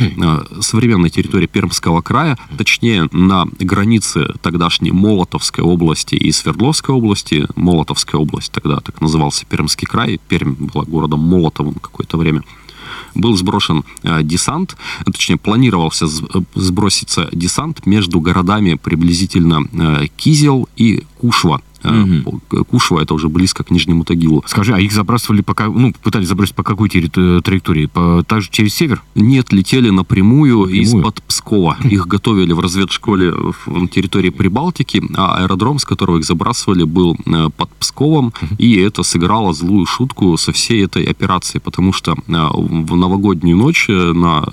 современной 0.61 1.09
территорией 1.09 1.47
Пермского 1.47 2.01
края, 2.01 2.37
точнее 2.57 3.09
на 3.11 3.45
границе 3.59 4.33
тогдашней 4.41 4.91
Молотовской 4.91 5.63
области 5.63 6.15
и 6.15 6.31
Свердловской 6.31 6.95
области. 6.95 7.47
Молотовская 7.55 8.19
область 8.19 8.51
тогда 8.51 8.79
так 8.79 9.01
назывался 9.01 9.45
Пермский 9.45 9.87
край. 9.87 10.19
Пермь 10.27 10.53
была 10.53 10.85
городом 10.85 11.19
Молотовым 11.19 11.75
какое-то 11.75 12.17
время 12.17 12.43
был 13.15 13.35
сброшен 13.35 13.83
э, 14.03 14.23
десант, 14.23 14.75
точнее, 15.05 15.37
планировался 15.37 16.05
э, 16.05 16.41
сброситься 16.55 17.29
десант 17.31 17.85
между 17.85 18.19
городами 18.19 18.75
приблизительно 18.75 19.61
э, 19.71 20.07
Кизел 20.15 20.67
и 20.75 21.03
Кушва. 21.19 21.61
Угу. 21.83 22.65
Кушево 22.65 23.01
это 23.01 23.13
уже 23.13 23.29
близко 23.29 23.63
к 23.63 23.71
Нижнему 23.71 24.03
Тагилу. 24.03 24.43
Скажи, 24.47 24.73
а 24.73 24.79
их 24.79 24.91
забрасывали 24.91 25.41
пока, 25.41 25.67
ну, 25.67 25.93
пытались 26.01 26.27
забросить 26.27 26.55
по 26.55 26.63
какой 26.63 26.89
траектории? 26.89 27.87
По, 27.87 28.23
также 28.23 28.49
через 28.49 28.73
север? 28.73 29.01
Нет, 29.15 29.51
летели 29.51 29.89
напрямую, 29.89 30.61
напрямую? 30.61 30.81
из-под 30.81 31.21
Пскова. 31.23 31.77
Их 31.83 32.07
готовили 32.07 32.53
в 32.53 32.59
разведшколе 32.59 33.31
в 33.31 33.87
территории 33.87 34.29
Прибалтики, 34.29 35.01
а 35.15 35.43
аэродром, 35.43 35.79
с 35.79 35.85
которого 35.85 36.17
их 36.17 36.25
забрасывали, 36.25 36.83
был 36.83 37.15
э, 37.25 37.49
под 37.55 37.69
Псковом, 37.79 38.33
и 38.57 38.75
это 38.75 39.03
сыграло 39.03 39.53
злую 39.53 39.85
шутку 39.85 40.37
со 40.37 40.51
всей 40.51 40.85
этой 40.85 41.03
операцией, 41.05 41.61
потому 41.61 41.93
что 41.93 42.13
э, 42.13 42.15
в 42.27 42.95
новогоднюю 42.95 43.57
ночь 43.57 43.87
на, 43.89 44.45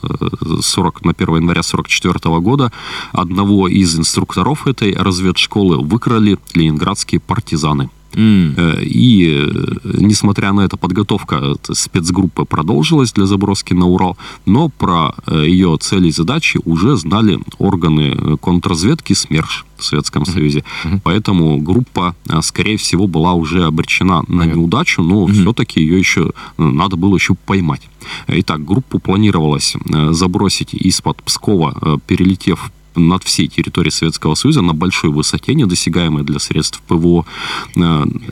40, 0.61 1.05
на 1.05 1.13
1 1.13 1.37
января 1.37 1.63
44 1.63 2.41
года 2.41 2.73
одного 3.13 3.69
из 3.69 3.99
инструкторов 3.99 4.67
этой 4.67 4.95
разведшколы 4.95 5.79
выкрали 5.79 6.39
ленинградские 6.55 7.20
партизаны. 7.27 7.91
Mm. 8.13 8.83
И, 8.83 9.29
э, 9.29 9.75
несмотря 9.85 10.53
на 10.53 10.63
это, 10.63 10.77
подготовка 10.77 11.55
спецгруппы 11.63 12.45
продолжилась 12.45 13.13
для 13.13 13.27
заброски 13.27 13.75
на 13.75 13.87
Урал, 13.87 14.17
но 14.47 14.69
про 14.69 15.15
э, 15.27 15.45
ее 15.47 15.77
цели 15.81 16.09
и 16.09 16.13
задачи 16.13 16.59
уже 16.65 16.97
знали 16.97 17.39
органы 17.59 18.37
контрразведки 18.39 19.13
СМЕРШ 19.13 19.65
в 19.77 19.85
Советском. 19.85 20.27
Союзе. 20.27 20.65
Mm-hmm. 20.85 21.01
Поэтому 21.05 21.59
группа, 21.59 22.15
скорее 22.43 22.77
всего, 22.77 23.07
была 23.07 23.33
уже 23.33 23.65
обречена 23.65 24.23
на 24.29 24.45
неудачу, 24.45 25.03
но 25.03 25.27
mm-hmm. 25.27 25.33
все-таки 25.33 25.81
ее 25.81 25.99
еще 25.99 26.33
надо 26.59 26.97
было 26.97 27.15
еще 27.15 27.35
поймать. 27.47 27.89
Итак, 28.29 28.65
группу 28.65 28.99
планировалось 28.99 29.77
забросить 30.11 30.75
из-под 30.75 31.23
Пскова, 31.23 32.01
перелетев 32.07 32.71
над 33.09 33.25
всей 33.25 33.49
территорией 33.49 33.93
Советского 33.93 34.35
Союза 34.35 34.63
на 34.63 34.75
большой 34.75 35.11
высоте, 35.11 35.55
недосягаемой 35.55 36.25
для 36.25 36.39
средств 36.39 36.83
ПВО, 36.87 37.25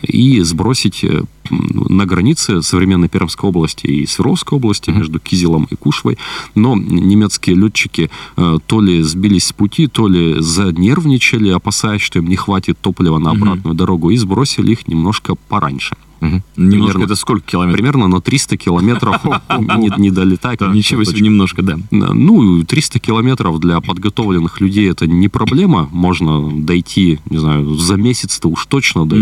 и 0.03 0.41
сбросить 0.43 1.05
на 1.51 2.05
границе 2.05 2.63
современной 2.63 3.09
Пермской 3.09 3.49
области 3.49 3.87
и 3.87 4.07
Свердловской 4.07 4.57
области, 4.57 4.91
между 4.91 5.19
Кизелом 5.19 5.67
и 5.71 5.77
Кушвой, 5.77 6.19
но 6.55 6.77
немецкие 6.77 7.57
летчики 7.57 8.11
то 8.67 8.81
ли 8.81 9.03
сбились 9.03 9.47
с 9.47 9.53
пути, 9.53 9.87
то 9.87 10.09
ли 10.09 10.37
занервничали, 10.41 11.49
опасаясь, 11.51 12.03
что 12.03 12.19
им 12.19 12.29
не 12.29 12.37
хватит 12.37 12.79
топлива 12.81 13.19
на 13.19 13.31
обратную 13.31 13.75
дорогу, 13.75 14.11
и 14.11 14.17
сбросили 14.17 14.73
их 14.73 14.89
немножко 14.89 15.35
пораньше. 15.49 15.97
Угу. 16.21 16.43
Немножко 16.57 16.93
примерно, 16.93 17.05
это 17.05 17.15
сколько 17.15 17.47
километров? 17.47 17.77
Примерно 17.77 18.09
на 18.09 18.21
300 18.21 18.57
километров 18.57 19.25
не, 19.99 20.11
долетать. 20.11 20.61
Ничего 20.61 21.05
себе, 21.05 21.21
немножко, 21.21 21.63
да. 21.63 21.79
Ну, 21.91 22.65
300 22.65 22.99
километров 22.99 23.61
для 23.61 23.81
подготовленных 23.81 24.61
людей 24.61 24.91
это 24.91 25.07
не 25.07 25.29
проблема. 25.29 25.89
Можно 25.93 26.51
дойти, 26.51 27.21
не 27.31 27.39
знаю, 27.39 27.75
за 27.75 27.97
месяц-то 27.97 28.49
уж 28.49 28.67
точно, 28.67 29.07
да, 29.07 29.17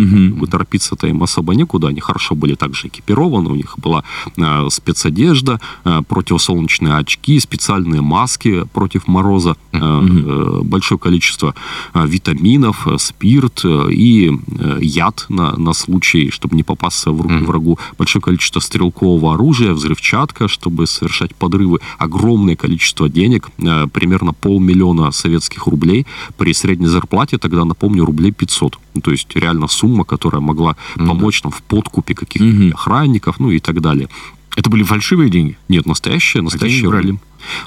торопиться-то 0.47 1.07
им 1.07 1.23
особо 1.23 1.55
некуда. 1.55 1.89
Они 1.89 2.01
хорошо 2.01 2.35
были 2.35 2.55
также 2.55 2.89
экипированы, 2.89 3.51
у 3.51 3.55
них 3.55 3.79
была 3.79 4.05
э, 4.37 4.69
спецодежда, 4.71 5.61
э, 5.85 6.03
противосолнечные 6.09 6.95
очки, 6.95 7.39
специальные 7.41 8.01
маски 8.01 8.65
против 8.73 9.09
мороза, 9.09 9.57
э, 9.73 9.79
э, 9.81 10.61
большое 10.63 10.99
количество 10.99 11.55
витаминов, 11.95 12.87
э, 12.87 12.97
спирт 12.99 13.63
э, 13.65 13.89
и 13.93 14.33
яд 14.81 15.27
на 15.29 15.73
случай, 15.73 16.31
чтобы 16.31 16.57
не 16.57 16.63
попасть 16.63 16.86
попасться 16.87 17.11
в 17.11 17.21
руки 17.21 17.35
mm-hmm. 17.35 17.47
врагу, 17.47 17.79
большое 17.99 18.23
количество 18.23 18.61
стрелкового 18.61 19.35
оружия, 19.35 19.73
взрывчатка, 19.73 20.49
чтобы 20.49 20.87
совершать 20.87 21.35
подрывы, 21.35 21.79
огромное 21.99 22.57
количество 22.57 23.09
денег, 23.09 23.49
э, 23.59 23.87
примерно 23.93 24.33
полмиллиона 24.33 25.13
советских 25.13 25.67
рублей 25.67 26.07
при 26.37 26.55
средней 26.55 26.89
зарплате, 26.89 27.39
тогда, 27.39 27.65
напомню, 27.65 28.05
рублей 28.05 28.33
500. 28.33 28.79
Ну, 28.95 29.01
то 29.01 29.11
есть 29.11 29.37
реально 29.37 29.69
сумма, 29.69 30.05
которая 30.05 30.41
могла 30.41 30.73
mm-hmm. 30.73 31.07
помочь 31.07 31.45
нам 31.45 31.53
в 31.53 31.63
подкупе 31.63 32.15
каких-то 32.15 32.47
mm-hmm. 32.47 32.73
охранников, 32.73 33.41
ну 33.41 33.51
и 33.51 33.59
так 33.59 33.81
далее. 33.81 34.09
Это 34.57 34.71
были 34.71 34.85
фальшивые 34.85 35.29
деньги? 35.31 35.57
Нет, 35.69 35.87
настоящие, 35.87 36.43
настоящие 36.43 36.91
рубли. 36.91 37.19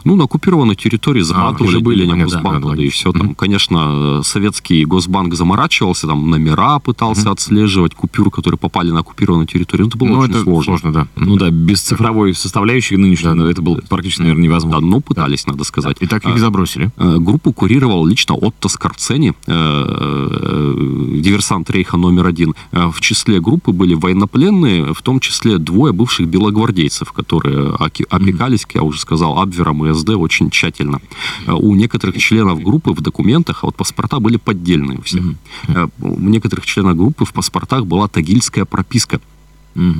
Ну, 0.03 0.15
на 0.15 0.25
оккупированной 0.25 0.75
территории 0.75 1.21
захватывали 1.21 1.77
а, 1.77 1.79
были 1.79 2.05
Госбанк, 2.05 2.65
да, 2.65 2.75
да, 2.75 2.83
и 2.83 2.89
все. 2.89 3.11
Там, 3.11 3.35
конечно, 3.35 4.21
советский 4.23 4.85
Госбанк 4.85 5.33
заморачивался, 5.33 6.07
там 6.07 6.29
номера 6.29 6.79
пытался 6.79 7.29
mm 7.29 7.29
отслеживать 7.29 7.93
купюр, 7.93 8.31
которые 8.31 8.57
попали 8.57 8.91
на 8.91 8.99
оккупированную 8.99 9.47
территорию. 9.47 9.85
Ну, 9.85 9.89
это 9.89 9.97
было 9.97 10.07
ну, 10.07 10.19
очень 10.19 10.31
это 10.33 10.43
сложно. 10.43 10.77
сложно 10.77 10.91
да. 10.91 11.07
Ну 11.15 11.35
да, 11.37 11.49
без 11.51 11.81
цифровой 11.81 12.33
составляющей 12.33 12.97
нынешней 12.97 13.35
да, 13.35 13.49
это 13.49 13.61
было 13.61 13.79
практически, 13.87 14.21
наверное, 14.21 14.43
невозможно. 14.43 14.81
Да, 14.81 14.87
но 14.87 14.99
пытались, 14.99 15.45
да. 15.45 15.51
надо 15.51 15.63
сказать. 15.63 15.97
И 15.99 16.07
так 16.07 16.25
их 16.25 16.35
а, 16.35 16.37
забросили. 16.37 16.91
А, 16.97 17.17
группу 17.17 17.53
курировал 17.53 18.05
лично 18.05 18.35
Отто 18.35 18.67
Скорцени, 18.67 19.29
э, 19.29 19.33
э, 19.47 21.19
диверсант 21.19 21.69
Рейха 21.69 21.97
номер 21.97 22.27
один. 22.27 22.55
В 22.71 22.99
числе 22.99 23.39
группы 23.39 23.71
были 23.71 23.93
военнопленные, 23.93 24.93
в 24.93 25.01
том 25.01 25.19
числе 25.19 25.57
двое 25.57 25.93
бывших 25.93 26.27
белогвардейцев, 26.27 27.11
которые 27.11 27.75
опекались, 27.75 28.65
как 28.65 28.75
я 28.75 28.83
уже 28.83 28.99
сказал, 28.99 29.39
Абвер 29.39 29.68
номером 29.73 29.91
ИСД 29.91 30.09
очень 30.09 30.49
тщательно. 30.49 30.99
Э, 31.47 31.53
у 31.53 31.75
некоторых 31.75 32.17
членов 32.17 32.61
группы 32.61 32.91
в 32.91 33.01
документах, 33.01 33.63
а 33.63 33.67
вот 33.67 33.75
паспорта 33.75 34.19
были 34.19 34.37
поддельные 34.37 34.97
у 34.97 35.01
всех. 35.01 35.23
Mm-hmm. 35.23 35.91
У 36.01 36.29
некоторых 36.29 36.65
членов 36.65 36.97
группы 36.97 37.25
в 37.25 37.33
паспортах 37.33 37.85
была 37.85 38.07
тагильская 38.07 38.65
прописка. 38.65 39.19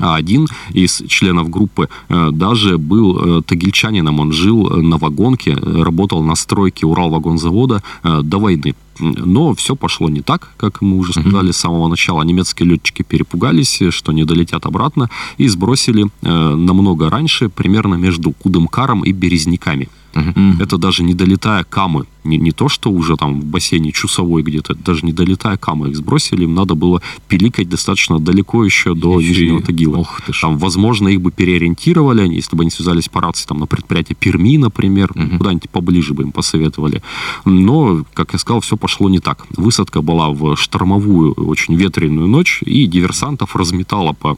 А 0.02 0.16
один 0.16 0.48
из 0.74 1.04
членов 1.08 1.50
группы 1.50 1.88
э, 2.10 2.30
даже 2.32 2.78
был 2.78 3.42
тагильчанином. 3.44 4.20
Он 4.20 4.32
жил 4.32 4.70
на 4.70 4.98
вагонке, 4.98 5.56
работал 5.56 6.24
на 6.24 6.36
стройке 6.36 6.86
Уралвагонзавода 6.86 7.82
до 8.04 8.40
войны. 8.40 8.76
Но 9.00 9.54
все 9.54 9.76
пошло 9.76 10.10
не 10.10 10.22
так, 10.22 10.54
как 10.58 10.82
мы 10.82 10.98
уже 10.98 11.14
сказали 11.14 11.52
с 11.52 11.58
самого 11.58 11.88
начала. 11.88 12.24
Немецкие 12.24 12.70
летчики 12.70 13.04
перепугались, 13.04 13.82
что 13.90 14.12
не 14.12 14.26
долетят 14.26 14.66
обратно, 14.66 15.10
и 15.38 15.48
сбросили 15.48 16.06
э, 16.06 16.56
намного 16.56 17.10
раньше, 17.10 17.50
примерно 17.50 17.96
между 17.96 18.32
Кудымкаром 18.32 19.04
и 19.04 19.12
Березняками. 19.12 19.90
Угу. 20.16 20.62
Это 20.62 20.78
даже 20.78 21.04
не 21.04 21.14
долетая 21.14 21.64
камы. 21.64 22.06
Не, 22.24 22.38
не 22.38 22.52
то, 22.52 22.68
что 22.68 22.92
уже 22.92 23.16
там 23.16 23.40
в 23.40 23.46
бассейне 23.46 23.92
Чусовой 23.92 24.44
где-то, 24.44 24.76
даже 24.76 25.06
не 25.06 25.14
долетая 25.14 25.58
камы 25.58 25.90
их 25.90 25.96
сбросили, 25.96 26.44
им 26.44 26.54
надо 26.54 26.76
было 26.76 27.02
пиликать 27.28 27.70
достаточно 27.70 28.20
далеко 28.20 28.66
еще 28.66 28.94
до 28.94 29.20
еще 29.20 29.30
Нижнего 29.30 29.62
Тагила. 29.62 29.98
Ох 29.98 30.22
ты 30.22 30.34
там, 30.40 30.58
возможно, 30.58 31.08
их 31.08 31.22
бы 31.22 31.32
переориентировали, 31.32 32.28
если 32.28 32.56
бы 32.56 32.64
они 32.64 32.72
связались 32.72 33.08
по 33.08 33.22
рации 33.22 33.48
там, 33.48 33.60
на 33.60 33.68
предприятие 33.68 34.16
Перми, 34.16 34.58
например, 34.58 35.12
угу. 35.12 35.38
куда-нибудь 35.38 35.70
поближе 35.70 36.14
бы 36.14 36.24
им 36.24 36.32
посоветовали. 36.32 37.02
Но, 37.46 38.04
как 38.14 38.34
я 38.34 38.40
сказал, 38.40 38.62
все 38.62 38.78
пошло 38.78 39.10
не 39.10 39.20
так. 39.20 39.46
Высадка 39.56 40.02
была 40.02 40.30
в 40.30 40.56
штормовую, 40.56 41.34
очень 41.34 41.76
ветреную 41.76 42.28
ночь, 42.28 42.62
и 42.66 42.86
диверсантов 42.86 43.56
разметала 43.56 44.14
по 44.14 44.38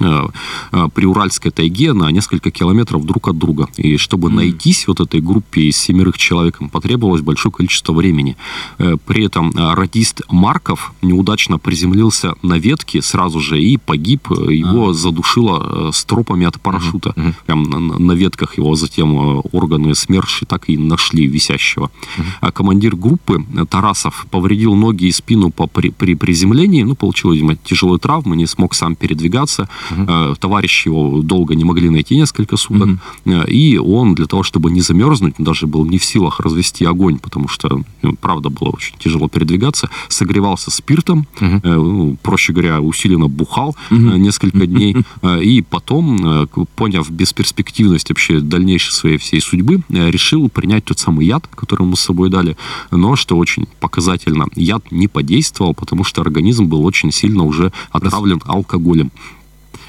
Э, 0.00 0.28
э, 0.72 0.88
при 0.94 1.04
Уральской 1.04 1.50
тайге 1.50 1.92
на 1.92 2.10
несколько 2.10 2.50
километров 2.50 3.04
друг 3.04 3.28
от 3.28 3.38
друга. 3.38 3.68
И 3.76 3.98
чтобы 3.98 4.30
найтись 4.30 4.86
вот 4.88 5.00
этой 5.00 5.20
группе 5.20 5.62
из 5.62 5.76
семерых 5.76 6.16
человек, 6.16 6.58
потребовалось 6.72 7.20
большое 7.20 7.52
количество 7.52 7.92
времени. 7.92 8.36
Э, 8.78 8.96
при 9.06 9.26
этом 9.26 9.52
радист 9.54 10.22
Марков 10.30 10.92
неудачно 11.02 11.58
приземлился 11.58 12.34
на 12.42 12.58
ветке 12.58 13.02
сразу 13.02 13.40
же 13.40 13.62
и 13.62 13.76
погиб. 13.76 14.30
Его 14.30 14.90
а. 14.90 14.94
задушило 14.94 15.90
стропами 15.92 16.46
от 16.46 16.60
парашюта. 16.60 17.10
Угу. 17.10 17.34
Прям 17.46 17.62
на, 17.64 17.78
на 17.78 18.12
ветках 18.12 18.56
его 18.56 18.74
затем 18.74 19.42
органы 19.52 19.94
СМЕРШи 19.94 20.46
так 20.46 20.68
и 20.68 20.78
нашли 20.78 21.26
висящего. 21.26 21.90
Угу. 22.16 22.26
А 22.40 22.52
командир 22.52 22.96
группы 22.96 23.44
Тарасов 23.68 24.26
повредил 24.30 24.74
ноги 24.74 25.06
и 25.06 25.12
спину 25.12 25.50
по, 25.50 25.66
при, 25.66 25.90
при 25.90 26.14
приземлении. 26.14 26.82
Ну, 26.82 26.94
получил, 26.94 27.32
видимо, 27.32 27.56
тяжелые 27.56 27.98
травмы, 27.98 28.36
не 28.36 28.46
смог 28.46 28.74
сам 28.74 28.96
передвигаться. 28.96 29.68
Угу. 29.90 30.36
Товарищи 30.36 30.88
его 30.88 31.22
долго 31.22 31.54
не 31.54 31.64
могли 31.64 31.90
найти 31.90 32.16
несколько 32.16 32.56
суток. 32.56 32.88
Угу. 33.24 33.34
И 33.48 33.76
он 33.78 34.14
для 34.14 34.26
того, 34.26 34.42
чтобы 34.42 34.70
не 34.70 34.80
замерзнуть, 34.80 35.34
даже 35.38 35.66
был 35.66 35.84
не 35.84 35.98
в 35.98 36.04
силах 36.04 36.40
развести 36.40 36.84
огонь, 36.84 37.18
потому 37.18 37.48
что, 37.48 37.82
ну, 38.02 38.16
правда, 38.20 38.50
было 38.50 38.70
очень 38.70 38.96
тяжело 38.98 39.28
передвигаться, 39.28 39.90
согревался 40.08 40.70
спиртом, 40.70 41.26
угу. 41.40 42.16
проще 42.22 42.52
говоря, 42.52 42.80
усиленно 42.80 43.28
бухал 43.28 43.76
угу. 43.90 43.98
несколько 43.98 44.66
дней. 44.66 44.96
И 45.42 45.62
потом, 45.62 46.48
поняв 46.76 47.10
бесперспективность 47.10 48.08
вообще 48.08 48.40
дальнейшей 48.40 48.92
своей 48.92 49.18
всей 49.18 49.40
судьбы, 49.40 49.82
решил 49.88 50.48
принять 50.48 50.84
тот 50.84 50.98
самый 50.98 51.26
яд, 51.26 51.46
который 51.46 51.82
ему 51.82 51.96
с 51.96 52.00
собой 52.00 52.30
дали. 52.30 52.56
Но, 52.90 53.16
что 53.16 53.36
очень 53.36 53.66
показательно, 53.80 54.46
яд 54.54 54.90
не 54.90 55.08
подействовал, 55.08 55.74
потому 55.74 56.04
что 56.04 56.20
организм 56.22 56.66
был 56.66 56.84
очень 56.84 57.12
сильно 57.12 57.44
уже 57.44 57.72
отравлен 57.90 58.40
алкоголем. 58.46 59.10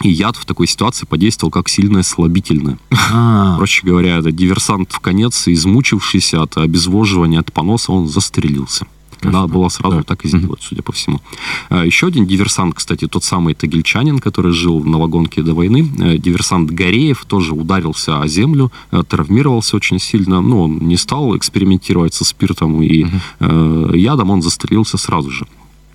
И 0.03 0.09
яд 0.09 0.35
в 0.35 0.45
такой 0.45 0.67
ситуации 0.67 1.05
подействовал 1.05 1.51
как 1.51 1.69
сильное 1.69 2.03
слабительное. 2.03 2.77
А-а-а. 2.91 3.57
Проще 3.57 3.85
говоря, 3.85 4.17
это 4.17 4.31
диверсант 4.31 4.91
в 4.91 4.99
конец, 4.99 5.47
измучившийся 5.47 6.41
от 6.41 6.57
обезвоживания, 6.57 7.39
от 7.39 7.51
поноса, 7.51 7.91
он 7.91 8.07
застрелился. 8.07 8.85
Надо 9.23 9.47
было 9.47 9.69
сразу 9.69 9.97
да. 9.97 10.03
так 10.03 10.25
и 10.25 10.27
сделать, 10.27 10.61
судя 10.61 10.81
по 10.81 10.91
всему. 10.91 11.21
А, 11.69 11.85
еще 11.85 12.07
один 12.07 12.25
диверсант, 12.25 12.75
кстати, 12.75 13.07
тот 13.07 13.23
самый 13.23 13.53
тагильчанин, 13.53 14.19
который 14.19 14.51
жил 14.51 14.83
на 14.83 14.97
вагонке 14.97 15.43
до 15.43 15.53
войны, 15.53 15.87
э, 15.99 16.17
диверсант 16.17 16.71
Гореев, 16.71 17.23
тоже 17.25 17.53
ударился 17.53 18.21
о 18.21 18.27
землю, 18.27 18.71
э, 18.91 19.03
травмировался 19.07 19.75
очень 19.75 19.99
сильно, 19.99 20.41
но 20.41 20.63
он 20.63 20.79
не 20.79 20.97
стал 20.97 21.37
экспериментировать 21.37 22.13
со 22.13 22.25
спиртом 22.25 22.81
и 22.81 23.03
угу. 23.03 23.93
ядом, 23.93 24.31
он 24.31 24.41
застрелился 24.41 24.97
сразу 24.97 25.29
же. 25.29 25.45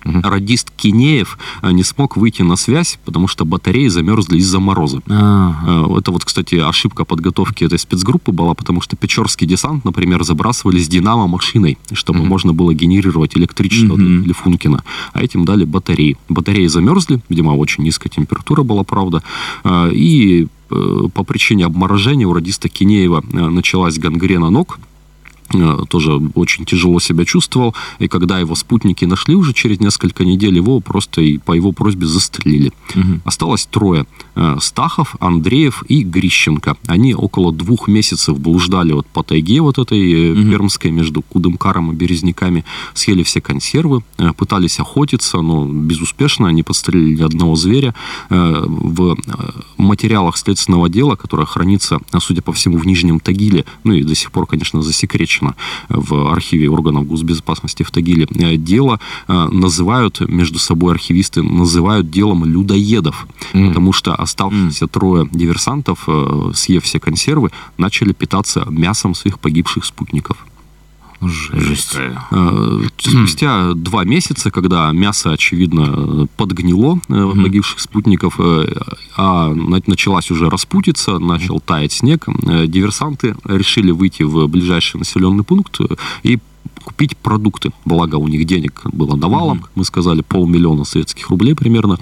Угу. 0.07 0.21
Радист 0.23 0.71
Кинеев 0.75 1.37
э, 1.61 1.71
не 1.71 1.83
смог 1.83 2.17
выйти 2.17 2.41
на 2.41 2.55
связь, 2.55 2.99
потому 3.05 3.27
что 3.27 3.45
батареи 3.45 3.87
замерзли 3.87 4.37
из-за 4.37 4.59
мороза. 4.59 5.01
Ага. 5.07 5.87
Э, 5.93 5.99
это 5.99 6.11
вот, 6.11 6.25
кстати, 6.25 6.55
ошибка 6.55 7.05
подготовки 7.05 7.63
этой 7.63 7.79
спецгруппы 7.79 8.31
была, 8.31 8.53
потому 8.53 8.81
что 8.81 8.95
Печорский 8.95 9.47
десант, 9.47 9.85
например, 9.85 10.23
забрасывали 10.23 10.79
с 10.79 10.87
динамо-машиной, 10.87 11.77
чтобы 11.93 12.19
угу. 12.19 12.27
можно 12.27 12.53
было 12.53 12.73
генерировать 12.73 13.35
электричество 13.35 13.93
угу. 13.93 14.01
для, 14.01 14.21
для 14.21 14.33
Функина. 14.33 14.83
А 15.13 15.23
этим 15.23 15.45
дали 15.45 15.65
батареи. 15.65 16.17
Батареи 16.29 16.67
замерзли, 16.67 17.21
видимо, 17.29 17.51
очень 17.51 17.83
низкая 17.83 18.09
температура 18.09 18.63
была, 18.63 18.83
правда. 18.83 19.23
Э, 19.63 19.91
и 19.93 20.47
по 20.69 21.23
причине 21.23 21.65
обморожения 21.65 22.27
у 22.27 22.33
радиста 22.33 22.67
Кинеева 22.67 23.23
началась 23.31 23.97
гангрена 23.97 24.49
ног, 24.49 24.79
тоже 25.89 26.13
очень 26.35 26.65
тяжело 26.65 26.99
себя 26.99 27.25
чувствовал, 27.25 27.75
и 27.99 28.07
когда 28.07 28.39
его 28.39 28.55
спутники 28.55 29.05
нашли 29.05 29.35
уже 29.35 29.53
через 29.53 29.79
несколько 29.79 30.25
недель, 30.25 30.55
его 30.55 30.79
просто 30.79 31.21
и 31.21 31.37
по 31.37 31.53
его 31.53 31.71
просьбе 31.71 32.05
застрелили. 32.05 32.73
Угу. 32.95 33.21
Осталось 33.25 33.65
трое. 33.65 34.05
Э, 34.35 34.57
Стахов, 34.59 35.15
Андреев 35.19 35.83
и 35.87 36.03
Грищенко. 36.03 36.77
Они 36.87 37.13
около 37.13 37.51
двух 37.51 37.87
месяцев 37.87 38.39
блуждали 38.39 38.91
вот 38.93 39.07
по 39.07 39.23
тайге 39.23 39.61
вот 39.61 39.77
этой 39.77 40.31
угу. 40.31 40.51
пермской 40.51 40.91
между 40.91 41.21
Кудымкаром 41.21 41.91
и 41.91 41.95
Березняками, 41.95 42.65
съели 42.93 43.23
все 43.23 43.41
консервы, 43.41 44.03
пытались 44.35 44.79
охотиться, 44.79 45.41
но 45.41 45.65
безуспешно, 45.65 46.47
они 46.47 46.63
подстрелили 46.63 47.23
одного 47.23 47.55
зверя. 47.55 47.93
В 48.29 49.17
материалах 49.77 50.37
следственного 50.37 50.89
дела, 50.89 51.15
которое 51.15 51.45
хранится, 51.45 51.99
судя 52.19 52.41
по 52.41 52.51
всему, 52.53 52.77
в 52.77 52.85
Нижнем 52.85 53.19
Тагиле, 53.19 53.65
ну 53.83 53.93
и 53.93 54.03
до 54.03 54.15
сих 54.15 54.31
пор, 54.31 54.45
конечно, 54.45 54.81
засекречено, 54.81 55.36
захвачено 55.37 55.55
в 55.89 56.31
архиве 56.31 56.69
органов 56.69 57.07
госбезопасности 57.07 57.83
в 57.83 57.91
Тагиле, 57.91 58.27
дело 58.57 58.99
называют 59.27 60.19
между 60.27 60.59
собой 60.59 60.93
архивисты, 60.93 61.43
называют 61.43 62.09
делом 62.09 62.45
людоедов, 62.45 63.27
mm. 63.53 63.67
потому 63.67 63.93
что 63.93 64.15
оставшиеся 64.15 64.85
mm. 64.85 64.89
трое 64.89 65.29
диверсантов, 65.31 66.07
съев 66.53 66.83
все 66.83 66.99
консервы, 66.99 67.51
начали 67.77 68.13
питаться 68.13 68.65
мясом 68.69 69.15
своих 69.15 69.39
погибших 69.39 69.85
спутников. 69.85 70.37
Жесть. 71.21 71.97
Э, 71.97 72.81
спустя 72.97 73.73
два 73.73 74.03
месяца, 74.03 74.51
когда 74.51 74.91
мясо, 74.91 75.31
очевидно, 75.31 76.27
подгнило 76.37 76.99
э, 77.09 77.33
погибших 77.43 77.79
спутников, 77.79 78.39
э, 78.39 78.67
а 79.15 79.53
началась 79.53 80.29
уже 80.29 80.49
распутиться, 80.49 81.17
начал 81.17 81.59
таять 81.59 81.93
снег, 81.93 82.25
диверсанты 82.67 83.35
решили 83.45 83.91
выйти 83.91 84.23
в 84.23 84.47
ближайший 84.47 84.97
населенный 84.97 85.43
пункт 85.43 85.79
и 86.21 86.39
купить 86.87 87.17
продукты. 87.17 87.71
Благо 87.83 88.15
у 88.15 88.29
них 88.29 88.45
денег 88.45 88.81
было 88.93 89.17
навалом, 89.17 89.65
мы 89.75 89.83
сказали, 89.83 90.21
полмиллиона 90.21 90.85
советских 90.85 91.29
рублей 91.29 91.53
примерно. 91.53 91.97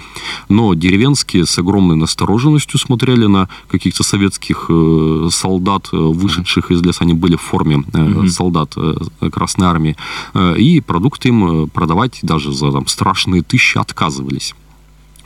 Но 0.48 0.74
деревенские 0.74 1.44
с 1.44 1.58
огромной 1.58 1.96
настороженностью 1.96 2.78
смотрели 2.78 3.26
на 3.26 3.48
каких-то 3.68 4.04
советских 4.04 4.66
э, 4.68 5.28
солдат, 5.32 5.88
э, 5.92 5.96
вышедших 5.96 6.70
из 6.70 6.82
леса. 6.82 7.02
Они 7.02 7.14
были 7.14 7.34
в 7.34 7.40
форме 7.40 7.82
э, 7.92 8.28
солдат 8.28 8.74
э, 8.76 9.28
Красной 9.32 9.66
Армии. 9.66 9.96
Э, 10.34 10.56
и 10.56 10.80
продукты 10.80 11.28
им 11.30 11.64
э, 11.64 11.66
продавать 11.66 12.20
даже 12.22 12.52
за 12.52 12.70
там, 12.70 12.86
страшные 12.86 13.42
тысячи 13.42 13.78
отказывались 13.78 14.54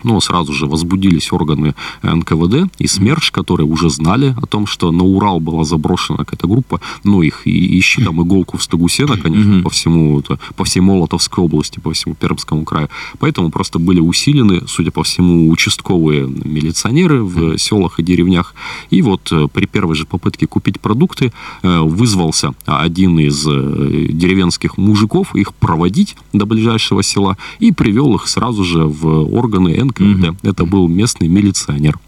но 0.02 0.20
сразу 0.20 0.52
же 0.52 0.66
возбудились 0.66 1.32
органы 1.32 1.74
НКВД 2.02 2.70
и 2.78 2.86
СМЕРШ, 2.86 3.30
которые 3.30 3.66
уже 3.66 3.90
знали 3.90 4.34
о 4.40 4.46
том, 4.46 4.66
что 4.66 4.90
на 4.92 5.04
Урал 5.04 5.40
была 5.40 5.64
заброшена 5.64 6.18
какая-то 6.18 6.46
группа, 6.46 6.80
ну, 7.04 7.22
их 7.22 7.46
и 7.46 7.78
ищи 7.78 8.02
там 8.04 8.22
иголку 8.22 8.58
в 8.58 8.62
стогу 8.62 8.88
сена, 8.88 9.16
конечно, 9.16 9.62
по 9.62 9.70
всему, 9.70 10.22
по 10.56 10.64
всей 10.64 10.80
Молотовской 10.80 11.44
области, 11.44 11.80
по 11.80 11.92
всему 11.92 12.14
Пермскому 12.14 12.64
краю. 12.64 12.88
Поэтому 13.18 13.50
просто 13.50 13.78
были 13.78 14.00
усилены, 14.00 14.62
судя 14.66 14.90
по 14.90 15.02
всему, 15.02 15.50
участковые 15.50 16.26
милиционеры 16.26 17.22
в 17.22 17.58
селах 17.58 17.98
и 17.98 18.02
деревнях. 18.02 18.54
И 18.90 19.02
вот 19.02 19.30
э, 19.32 19.48
при 19.52 19.66
первой 19.66 19.94
же 19.94 20.06
попытке 20.06 20.46
купить 20.46 20.80
продукты 20.80 21.32
э, 21.62 21.80
вызвался 21.80 22.54
один 22.66 23.18
из 23.18 23.46
э, 23.46 24.08
деревенских 24.10 24.78
мужиков 24.78 25.34
их 25.34 25.54
проводить 25.54 26.16
до 26.32 26.46
ближайшего 26.46 27.02
села 27.02 27.36
и 27.58 27.72
привел 27.72 28.14
их 28.14 28.26
сразу 28.26 28.64
же 28.64 28.84
в 28.84 29.34
органы 29.34 29.82
НКВД 29.82 29.89
НКВД. 29.90 30.02
Mm-hmm. 30.02 30.50
Это 30.50 30.64
был 30.64 30.88
местный 30.88 31.28
милиционер. 31.28 31.98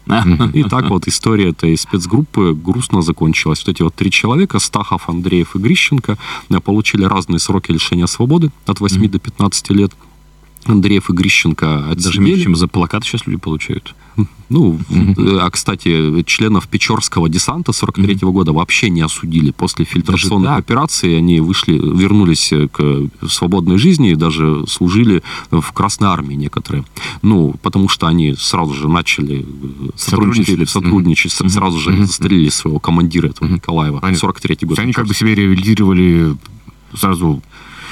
И 0.53 0.63
так 0.63 0.89
вот 0.89 1.07
история 1.07 1.49
этой 1.49 1.77
спецгруппы 1.77 2.53
грустно 2.53 3.01
закончилась. 3.01 3.63
Вот 3.65 3.75
эти 3.75 3.81
вот 3.81 3.95
три 3.95 4.11
человека, 4.11 4.59
Стахов, 4.59 5.09
Андреев 5.09 5.55
и 5.55 5.59
Грищенко, 5.59 6.17
э, 6.49 6.59
получили 6.59 7.03
разные 7.05 7.39
сроки 7.39 7.71
лишения 7.71 8.07
свободы 8.07 8.51
от 8.65 8.79
8 8.79 8.97
mm-hmm. 8.97 9.09
до 9.09 9.19
15 9.19 9.69
лет. 9.71 9.91
Андреев 10.65 11.09
и 11.09 11.13
Грищенко 11.13 11.89
отсидели. 11.89 12.03
Даже 12.03 12.21
меньше, 12.21 12.43
чем 12.43 12.55
за 12.55 12.67
плакаты 12.67 13.07
сейчас 13.07 13.25
люди 13.27 13.39
получают. 13.39 13.95
Ну, 14.49 14.79
mm-hmm. 14.89 15.39
а, 15.39 15.49
кстати, 15.49 16.21
членов 16.23 16.67
Печорского 16.67 17.27
десанта 17.27 17.71
43 17.71 18.13
mm-hmm. 18.13 18.31
года 18.31 18.53
вообще 18.53 18.89
не 18.89 19.01
осудили. 19.01 19.51
После 19.51 19.85
фильтрационных 19.85 20.49
даже, 20.49 20.55
да. 20.55 20.57
операций 20.57 21.17
они 21.17 21.39
вышли, 21.39 21.73
вернулись 21.73 22.53
к 22.71 23.09
свободной 23.27 23.77
жизни 23.77 24.11
и 24.11 24.15
даже 24.15 24.67
служили 24.67 25.23
в 25.49 25.71
Красной 25.71 26.09
Армии 26.09 26.35
некоторые. 26.35 26.85
Ну, 27.23 27.55
потому 27.63 27.89
что 27.89 28.05
они 28.05 28.35
сразу 28.35 28.73
же 28.73 28.87
начали 28.87 29.45
сотрудничать, 29.95 30.69
сотрудничать 30.69 31.31
mm-hmm. 31.31 31.49
сразу 31.49 31.79
же 31.79 31.91
mm-hmm. 31.91 32.05
застрелили 32.05 32.49
своего 32.49 32.79
командира 32.79 33.29
этого 33.29 33.47
mm-hmm. 33.47 33.53
Николаева. 33.53 33.99
Понятно. 33.99 34.19
43 34.19 34.57
год. 34.67 34.79
Они 34.79 34.93
как 34.93 35.07
бы 35.07 35.15
себя 35.15 35.33
реабилитировали 35.33 36.35
сразу 36.95 37.41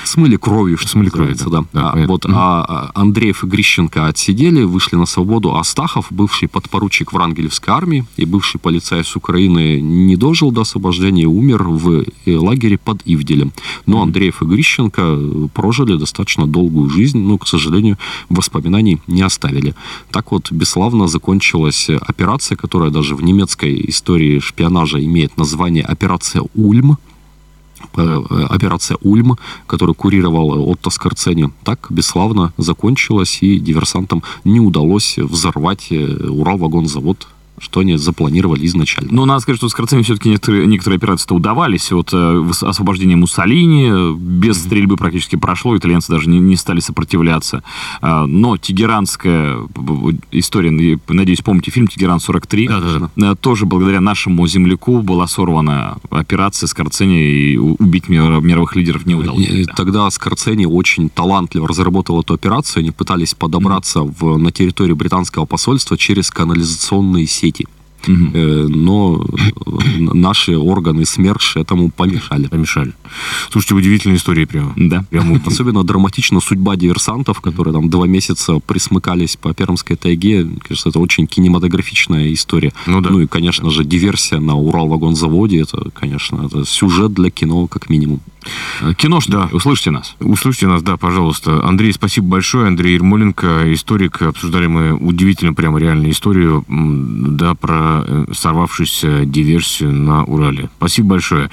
смыли 0.04 0.38
кровью, 0.38 0.78
что 0.78 0.90
смыли 0.90 1.10
кровью, 1.10 1.36
да. 1.48 1.64
да. 1.74 1.92
А, 1.92 2.08
вот, 2.08 2.26
угу. 2.26 2.34
а 2.36 2.92
Андреев 2.94 3.44
и 3.44 3.48
Грищенко 3.48 4.08
отсидели, 4.08 4.64
вышли 4.64 4.96
на 4.96 5.06
свободу. 5.06 5.56
Астахов, 5.56 6.08
бывший 6.10 6.48
подпоручик 6.48 7.14
Врангелевской 7.14 7.74
армии 7.74 8.06
и 8.18 8.26
бывший 8.26 8.60
полицай 8.60 9.04
с 9.04 9.16
Украины, 9.16 9.80
не 9.82 10.16
дожил 10.16 10.52
до 10.52 10.62
освобождения, 10.62 11.26
умер 11.26 11.64
в 11.64 12.06
э, 12.26 12.36
лагере 12.36 12.78
под 12.78 13.02
Ивделем. 13.06 13.52
Но. 13.86 14.02
Андреев 14.02 14.42
и 14.42 14.46
Грищенко 14.46 15.50
прожили 15.54 15.96
достаточно 15.96 16.48
долгую 16.48 16.90
жизнь, 16.90 17.20
но, 17.20 17.38
к 17.38 17.48
сожалению, 17.48 17.98
воспоминаний 18.30 19.00
не 19.08 19.22
оставили. 19.22 19.76
Так 20.12 20.32
вот, 20.32 20.52
бесславно 20.52 21.08
закончилась 21.08 21.90
операция, 21.90 22.56
которая 22.56 22.90
даже 22.90 23.16
в 23.16 23.24
немецкой 23.24 23.86
истории 23.88 24.40
шпионажа 24.40 25.04
имеет 25.04 25.38
название 25.38 25.84
«Операция 25.84 26.44
Ульм», 26.56 26.92
Э, 26.92 27.11
операция 27.94 28.98
«Ульм», 29.02 29.38
которую 29.68 29.96
курировал 29.96 30.70
Отто 30.70 30.90
Скорцени, 30.90 31.52
так 31.64 31.88
бесславно 31.90 32.54
закончилась, 32.58 33.40
и 33.42 33.60
диверсантам 33.60 34.24
не 34.44 34.60
удалось 34.60 35.18
взорвать 35.18 35.88
э, 35.92 36.28
Уралвагонзавод 36.30 37.28
что 37.62 37.82
они 37.82 37.96
запланировали 37.96 38.66
изначально. 38.66 39.10
Ну, 39.14 39.26
надо 39.26 39.40
сказать, 39.42 39.58
что 39.58 39.70
с 39.70 39.74
Карцами 39.74 40.02
все-таки 40.02 40.30
некоторые, 40.30 40.66
некоторые 40.66 40.98
операции-то 40.98 41.36
удавались. 41.36 41.92
Вот 41.92 42.10
э, 42.12 42.44
освобождение 42.62 43.16
Муссолини 43.16 43.90
э, 43.90 44.14
без 44.14 44.58
mm-hmm. 44.58 44.66
стрельбы 44.66 44.98
практически 44.98 45.36
прошло, 45.36 45.78
итальянцы 45.78 46.12
даже 46.12 46.28
не, 46.28 46.40
не 46.40 46.56
стали 46.56 46.80
сопротивляться. 46.80 47.64
Э, 48.02 48.26
но 48.26 48.58
тегеранская 48.58 49.60
история, 50.32 51.00
надеюсь, 51.08 51.42
помните 51.42 51.72
фильм 51.72 51.88
«Тегеран-43», 51.88 52.68
да, 52.68 52.80
да, 52.80 53.10
да. 53.16 53.36
тоже 53.36 53.68
благодаря 53.68 54.02
нашему 54.02 54.48
земляку 54.48 55.02
была 55.02 55.28
сорвана 55.28 55.98
операция 56.10 56.66
Скорцени, 56.66 57.22
и 57.22 57.58
убить 57.58 58.10
мировых 58.10 58.76
лидеров 58.76 59.06
не 59.06 59.14
удалось. 59.14 59.48
И, 59.48 59.66
тогда 59.66 60.10
Скорцени 60.10 60.66
очень 60.66 61.10
талантливо 61.10 61.68
разработал 61.68 62.22
эту 62.22 62.34
операцию, 62.34 62.82
они 62.82 62.92
пытались 62.92 63.36
подобраться 63.36 64.00
mm-hmm. 64.00 64.16
в, 64.20 64.38
на 64.38 64.52
территорию 64.52 64.96
британского 64.96 65.46
посольства 65.46 65.96
через 65.96 66.32
канализационные 66.32 67.28
сети 67.28 67.51
сети. 67.52 67.68
Угу. 68.08 68.38
Но 68.70 69.24
наши 70.00 70.58
органы 70.58 71.06
СМЕРШ 71.06 71.58
этому 71.58 71.92
помешали. 71.92 72.48
Помешали. 72.48 72.94
Слушайте, 73.52 73.76
удивительная 73.76 74.18
история 74.18 74.48
прямо. 74.48 74.74
Да. 74.76 75.06
Прямо. 75.12 75.40
Особенно 75.46 75.84
драматична 75.84 76.40
судьба 76.42 76.76
диверсантов, 76.76 77.42
которые 77.42 77.74
там 77.76 77.90
два 77.90 78.08
месяца 78.08 78.60
присмыкались 78.60 79.36
по 79.36 79.54
Пермской 79.54 79.98
тайге. 79.98 80.48
Кажется, 80.68 80.90
это 80.90 81.00
очень 81.00 81.28
кинематографичная 81.28 82.34
история. 82.34 82.74
Ну, 82.88 83.02
да. 83.02 83.12
ну 83.12 83.20
и, 83.20 83.28
конечно 83.28 83.70
же, 83.70 83.84
диверсия 83.84 84.40
на 84.40 84.56
Урал-вагонзаводе. 84.56 85.62
Это, 85.62 85.92
конечно, 85.94 86.48
это 86.48 86.66
сюжет 86.66 87.14
для 87.14 87.30
кино, 87.30 87.68
как 87.68 87.90
минимум. 87.90 88.20
Кино, 88.98 89.22
что 89.22 89.32
да. 89.32 89.50
услышьте 89.52 89.92
нас. 89.92 90.16
Услышьте 90.20 90.68
нас, 90.68 90.82
да, 90.82 90.98
пожалуйста. 90.98 91.64
Андрей, 91.66 91.94
спасибо 91.94 92.28
большое. 92.28 92.68
Андрей 92.68 92.96
Ермоленко, 92.96 93.74
историк. 93.74 94.22
Обсуждали 94.22 94.68
мы 94.68 94.94
удивительно, 94.94 95.54
прямо 95.54 95.80
реальную 95.80 96.12
историю, 96.12 96.66
да, 96.68 97.54
про 97.56 98.04
э, 98.06 98.26
сорвавшуюся 98.34 99.26
диверсию 99.26 99.92
на 99.92 100.24
Урале. 100.24 100.70
Спасибо 100.78 101.10
большое. 101.10 101.50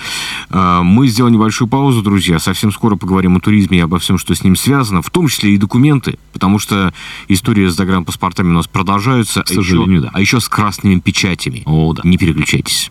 А, 0.51 0.83
мы 0.83 1.09
сделаем 1.09 1.35
небольшую 1.35 1.69
паузу, 1.69 2.03
друзья. 2.03 2.39
Совсем 2.39 2.73
скоро 2.73 2.97
поговорим 2.97 3.37
о 3.37 3.41
туризме 3.41 3.79
и 3.79 3.83
обо 3.83 3.99
всем, 3.99 4.19
что 4.19 4.35
с 4.35 4.43
ним 4.43 4.57
связано, 4.57 5.03
в 5.03 5.11
том 5.11 5.29
числе 5.29 5.55
и 5.55 5.59
документы, 5.59 6.19
потому 6.33 6.59
что 6.59 6.93
история 7.29 7.71
с 7.71 7.75
загранпаспортами 7.75 8.49
у 8.49 8.55
нас 8.55 8.67
продолжается. 8.67 9.43
К 9.43 9.49
сожалению, 9.49 9.99
а 9.99 10.01
еще, 10.01 10.01
да. 10.01 10.11
А 10.13 10.21
еще 10.21 10.41
с 10.41 10.49
красными 10.49 11.01
печатями. 11.01 11.63
О, 11.67 11.93
да. 11.93 12.03
Не 12.05 12.17
переключайтесь. 12.17 12.91